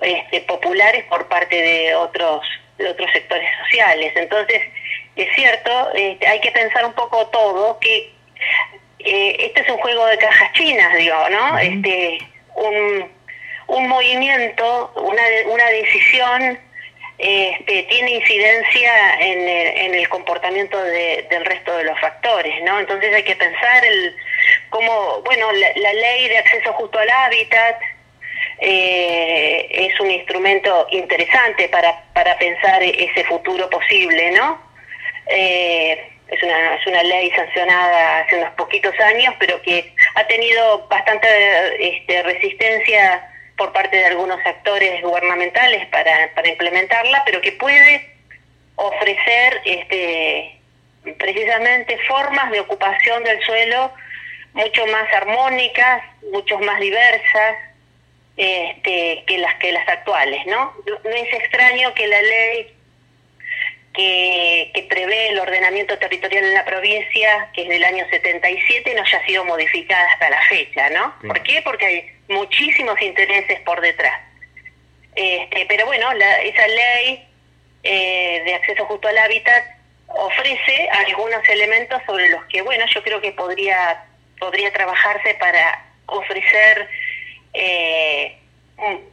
este, 0.00 0.40
populares 0.42 1.04
por 1.04 1.26
parte 1.28 1.56
de 1.56 1.94
otros 1.94 2.44
de 2.78 2.88
otros 2.88 3.10
sectores 3.12 3.48
sociales. 3.62 4.12
Entonces, 4.16 4.62
es 5.16 5.34
cierto, 5.34 5.90
este, 5.94 6.26
hay 6.26 6.40
que 6.40 6.50
pensar 6.50 6.84
un 6.84 6.92
poco 6.92 7.26
todo, 7.28 7.78
que 7.78 8.12
eh, 8.98 9.36
este 9.38 9.60
es 9.62 9.68
un 9.68 9.78
juego 9.78 10.06
de 10.06 10.18
cajas 10.18 10.52
chinas, 10.52 10.94
digo, 10.96 11.16
¿no? 11.30 11.58
Este, 11.58 12.18
un, 12.54 13.10
un 13.72 13.88
movimiento, 13.88 14.92
una, 14.96 15.22
una 15.46 15.66
decisión 15.68 16.58
este, 17.18 17.84
tiene 17.84 18.10
incidencia 18.12 19.14
en 19.20 19.48
el, 19.48 19.76
en 19.78 19.94
el 19.94 20.08
comportamiento 20.08 20.82
del 20.82 21.44
resto 21.44 21.76
de 21.76 21.84
los 21.84 21.98
factores, 22.00 22.62
¿no? 22.64 22.80
Entonces 22.80 23.14
hay 23.14 23.22
que 23.22 23.36
pensar 23.36 23.84
el 23.84 24.16
cómo, 24.70 25.22
bueno, 25.24 25.50
la, 25.52 25.92
ley 25.92 26.28
de 26.28 26.38
acceso 26.38 26.72
justo 26.74 26.98
al 26.98 27.08
hábitat 27.08 27.76
eh, 28.58 29.68
es 29.70 30.00
un 30.00 30.10
instrumento 30.10 30.86
interesante 30.90 31.68
para, 31.68 32.04
para 32.12 32.36
pensar 32.38 32.82
ese 32.82 33.24
futuro 33.24 33.70
posible, 33.70 34.32
¿no? 34.32 34.60
Eh, 35.28 36.08
es 36.28 36.42
una, 36.42 36.74
es 36.74 36.86
una 36.86 37.02
ley 37.04 37.30
sancionada 37.30 38.20
hace 38.20 38.36
unos 38.36 38.52
poquitos 38.54 38.98
años, 39.00 39.34
pero 39.38 39.60
que 39.62 39.94
ha 40.14 40.26
tenido 40.26 40.86
bastante 40.88 41.28
este, 41.78 42.22
resistencia 42.22 43.28
por 43.62 43.72
parte 43.72 43.96
de 43.96 44.06
algunos 44.06 44.44
actores 44.44 45.00
gubernamentales 45.02 45.86
para, 45.86 46.34
para 46.34 46.48
implementarla, 46.48 47.22
pero 47.24 47.40
que 47.40 47.52
puede 47.52 48.10
ofrecer 48.74 49.60
este, 49.64 50.58
precisamente 51.16 51.96
formas 52.08 52.50
de 52.50 52.58
ocupación 52.58 53.22
del 53.22 53.40
suelo 53.44 53.92
mucho 54.52 54.84
más 54.88 55.08
armónicas, 55.14 56.02
mucho 56.32 56.58
más 56.58 56.80
diversas 56.80 57.56
este, 58.36 59.22
que 59.28 59.38
las 59.38 59.54
que 59.60 59.70
las 59.70 59.88
actuales, 59.88 60.44
¿no? 60.46 60.74
No 61.04 61.10
es 61.10 61.32
extraño 61.32 61.94
que 61.94 62.08
la 62.08 62.20
ley 62.20 62.74
que, 63.94 64.72
que, 64.74 64.82
prevé 64.84 65.28
el 65.28 65.38
ordenamiento 65.38 65.96
territorial 65.98 66.46
en 66.46 66.54
la 66.54 66.64
provincia, 66.64 67.48
que 67.52 67.62
es 67.62 67.68
del 67.68 67.84
año 67.84 68.04
77, 68.10 68.92
no 68.92 69.02
haya 69.02 69.24
sido 69.24 69.44
modificada 69.44 70.10
hasta 70.10 70.30
la 70.30 70.42
fecha, 70.48 70.90
¿no? 70.90 71.14
¿Por 71.20 71.40
qué? 71.44 71.62
Porque 71.62 71.86
hay 71.86 72.12
muchísimos 72.32 73.00
intereses 73.00 73.60
por 73.60 73.80
detrás. 73.80 74.20
Este, 75.14 75.66
pero 75.66 75.86
bueno, 75.86 76.10
esa 76.12 76.66
ley 76.66 77.28
eh, 77.82 78.42
de 78.44 78.54
acceso 78.54 78.84
justo 78.86 79.08
al 79.08 79.18
hábitat 79.18 79.64
ofrece 80.08 80.88
algunos 80.90 81.46
elementos 81.48 82.00
sobre 82.06 82.28
los 82.30 82.44
que, 82.46 82.62
bueno, 82.62 82.84
yo 82.86 83.02
creo 83.02 83.20
que 83.20 83.32
podría, 83.32 84.04
podría 84.38 84.72
trabajarse 84.72 85.34
para 85.34 85.84
ofrecer 86.06 86.88
eh, 87.54 88.36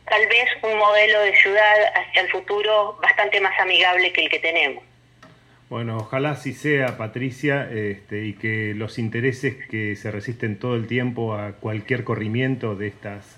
tal 0.09 0.27
vez 0.27 0.49
un 0.61 0.77
modelo 0.77 1.21
de 1.21 1.35
ciudad 1.37 1.93
hacia 1.95 2.21
el 2.21 2.29
futuro 2.29 2.97
bastante 3.01 3.39
más 3.39 3.57
amigable 3.59 4.11
que 4.11 4.23
el 4.23 4.29
que 4.29 4.39
tenemos. 4.39 4.83
Bueno, 5.69 5.97
ojalá 5.97 6.31
así 6.31 6.53
sea, 6.53 6.97
Patricia, 6.97 7.69
este, 7.71 8.25
y 8.25 8.33
que 8.33 8.73
los 8.73 8.97
intereses 8.97 9.55
que 9.67 9.95
se 9.95 10.09
resisten 10.09 10.57
todo 10.57 10.75
el 10.75 10.87
tiempo 10.87 11.35
a 11.35 11.51
cualquier 11.51 12.03
corrimiento 12.03 12.75
de 12.75 12.87
estas, 12.87 13.37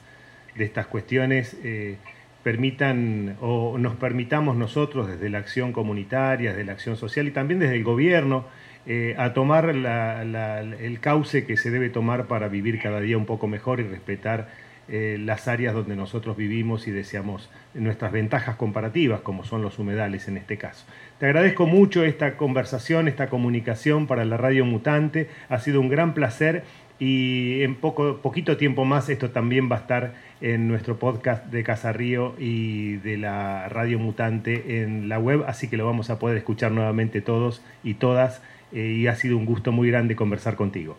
de 0.56 0.64
estas 0.64 0.88
cuestiones 0.88 1.58
eh, 1.66 1.98
permitan 2.42 3.36
o 3.42 3.78
nos 3.78 3.98
permitamos 3.98 4.56
nosotros 4.56 5.10
desde 5.10 5.30
la 5.30 5.40
acción 5.40 5.74
comunitaria, 5.74 6.52
desde 6.52 6.64
la 6.64 6.72
acción 6.72 6.96
social 6.96 7.28
y 7.28 7.32
también 7.32 7.60
desde 7.60 7.76
el 7.76 7.84
gobierno 7.84 8.46
eh, 8.88 9.14
a 9.18 9.34
tomar 9.34 9.70
el 9.70 11.00
cauce 11.02 11.46
que 11.46 11.58
se 11.58 11.70
debe 11.70 11.90
tomar 11.90 12.28
para 12.28 12.48
vivir 12.48 12.80
cada 12.82 13.02
día 13.02 13.18
un 13.18 13.26
poco 13.26 13.48
mejor 13.48 13.82
y 13.82 13.84
respetar 13.84 14.48
eh, 14.94 15.18
las 15.20 15.48
áreas 15.48 15.74
donde 15.74 15.96
nosotros 15.96 16.36
vivimos 16.36 16.86
y 16.86 16.92
deseamos 16.92 17.50
nuestras 17.74 18.12
ventajas 18.12 18.56
comparativas, 18.58 19.22
como 19.22 19.46
son 19.46 19.62
los 19.62 19.80
humedales 19.80 20.28
en 20.28 20.38
este 20.38 20.58
caso. 20.58 20.86
Te 21.22 21.28
agradezco 21.28 21.68
mucho 21.68 22.04
esta 22.04 22.36
conversación, 22.36 23.08
esta 23.08 23.30
comunicación 23.30 24.08
para 24.08 24.26
la 24.26 24.38
Radio 24.38 24.66
Mutante. 24.66 25.30
Ha 25.50 25.60
sido 25.60 25.80
un 25.80 25.88
gran 25.88 26.16
placer 26.16 26.64
y 26.98 27.62
en 27.62 27.76
poco, 27.76 28.18
poquito 28.24 28.58
tiempo 28.58 28.86
más 28.86 29.08
esto 29.08 29.30
también 29.30 29.72
va 29.72 29.76
a 29.76 29.80
estar 29.82 30.14
en 30.42 30.68
nuestro 30.68 30.98
podcast 30.98 31.46
de 31.46 31.64
Casa 31.64 31.94
Río 31.94 32.34
y 32.40 32.94
de 32.94 33.18
la 33.18 33.70
Radio 33.70 34.00
Mutante 34.00 34.82
en 34.82 35.10
la 35.10 35.20
web, 35.20 35.44
así 35.46 35.70
que 35.70 35.78
lo 35.78 35.86
vamos 35.86 36.10
a 36.10 36.18
poder 36.18 36.38
escuchar 36.38 36.72
nuevamente 36.72 37.22
todos 37.22 37.62
y 37.84 37.94
todas 37.94 38.42
eh, 38.74 38.80
y 38.80 39.06
ha 39.06 39.14
sido 39.14 39.38
un 39.38 39.46
gusto 39.46 39.72
muy 39.72 39.92
grande 39.92 40.16
conversar 40.16 40.56
contigo. 40.56 40.98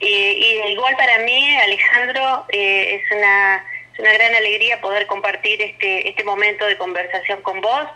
Y, 0.00 0.06
igual 0.68 0.96
para 0.96 1.20
mí, 1.20 1.56
Alejandro, 1.58 2.44
eh, 2.48 2.96
es, 2.96 3.16
una, 3.16 3.64
una 4.00 4.12
gran 4.14 4.34
alegría 4.34 4.80
poder 4.80 5.06
compartir 5.06 5.62
este, 5.62 6.08
este 6.08 6.24
momento 6.24 6.66
de 6.66 6.76
conversación 6.76 7.40
con 7.42 7.60
vos. 7.60 7.86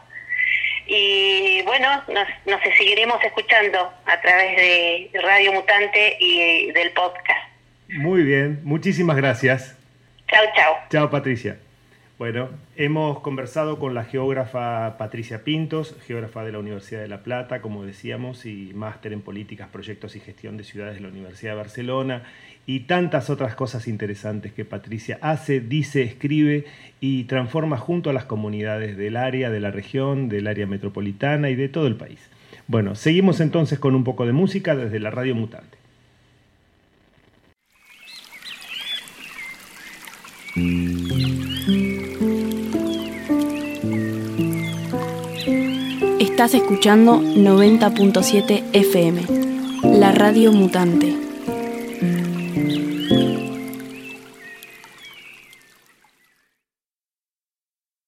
Y 0.95 1.62
bueno, 1.62 1.88
nos, 2.09 2.28
nos 2.45 2.61
seguiremos 2.76 3.16
escuchando 3.24 3.78
a 4.05 4.20
través 4.20 4.57
de 4.57 5.11
Radio 5.22 5.55
Mutante 5.55 6.18
y 6.20 6.70
del 6.72 6.90
podcast. 6.90 7.49
Muy 7.88 8.22
bien, 8.22 8.61
muchísimas 8.62 9.16
gracias. 9.16 9.74
Chao, 10.28 10.45
chao. 10.55 10.76
Chao, 10.90 11.11
Patricia. 11.11 11.57
Bueno, 12.18 12.51
hemos 12.76 13.20
conversado 13.20 13.78
con 13.78 13.95
la 13.95 14.05
geógrafa 14.05 14.99
Patricia 14.99 15.45
Pintos, 15.45 15.97
geógrafa 16.07 16.45
de 16.45 16.53
la 16.53 16.59
Universidad 16.59 17.01
de 17.01 17.09
La 17.09 17.22
Plata, 17.22 17.62
como 17.62 17.86
decíamos, 17.86 18.45
y 18.45 18.72
máster 18.74 19.14
en 19.14 19.22
políticas, 19.22 19.68
proyectos 19.70 20.14
y 20.14 20.20
gestión 20.20 20.59
de 20.59 20.64
ciudades 20.64 20.97
de 20.97 21.01
la 21.01 21.09
Universidad 21.09 21.53
de 21.53 21.57
Barcelona, 21.57 22.22
y 22.66 22.80
tantas 22.80 23.28
otras 23.30 23.54
cosas 23.54 23.88
interesantes 23.88 24.52
que 24.52 24.64
Patricia 24.64 25.18
hace, 25.20 25.60
dice, 25.60 26.02
escribe 26.02 26.64
y 27.00 27.24
transforma 27.24 27.76
junto 27.76 28.10
a 28.10 28.12
las 28.12 28.24
comunidades 28.24 28.96
del 28.96 29.16
área, 29.16 29.50
de 29.50 29.60
la 29.60 29.70
región, 29.70 30.28
del 30.28 30.46
área 30.46 30.66
metropolitana 30.66 31.50
y 31.50 31.56
de 31.56 31.68
todo 31.68 31.86
el 31.86 31.96
país. 31.96 32.20
Bueno, 32.68 32.94
seguimos 32.94 33.40
entonces 33.40 33.78
con 33.78 33.94
un 33.94 34.04
poco 34.04 34.26
de 34.26 34.32
música 34.32 34.76
desde 34.76 35.00
la 35.00 35.10
Radio 35.10 35.34
Mutante. 35.34 35.82
Estás 46.20 46.54
escuchando 46.54 47.20
90.7 47.20 48.62
FM, 48.72 49.22
la 49.98 50.12
Radio 50.12 50.52
Mutante. 50.52 51.32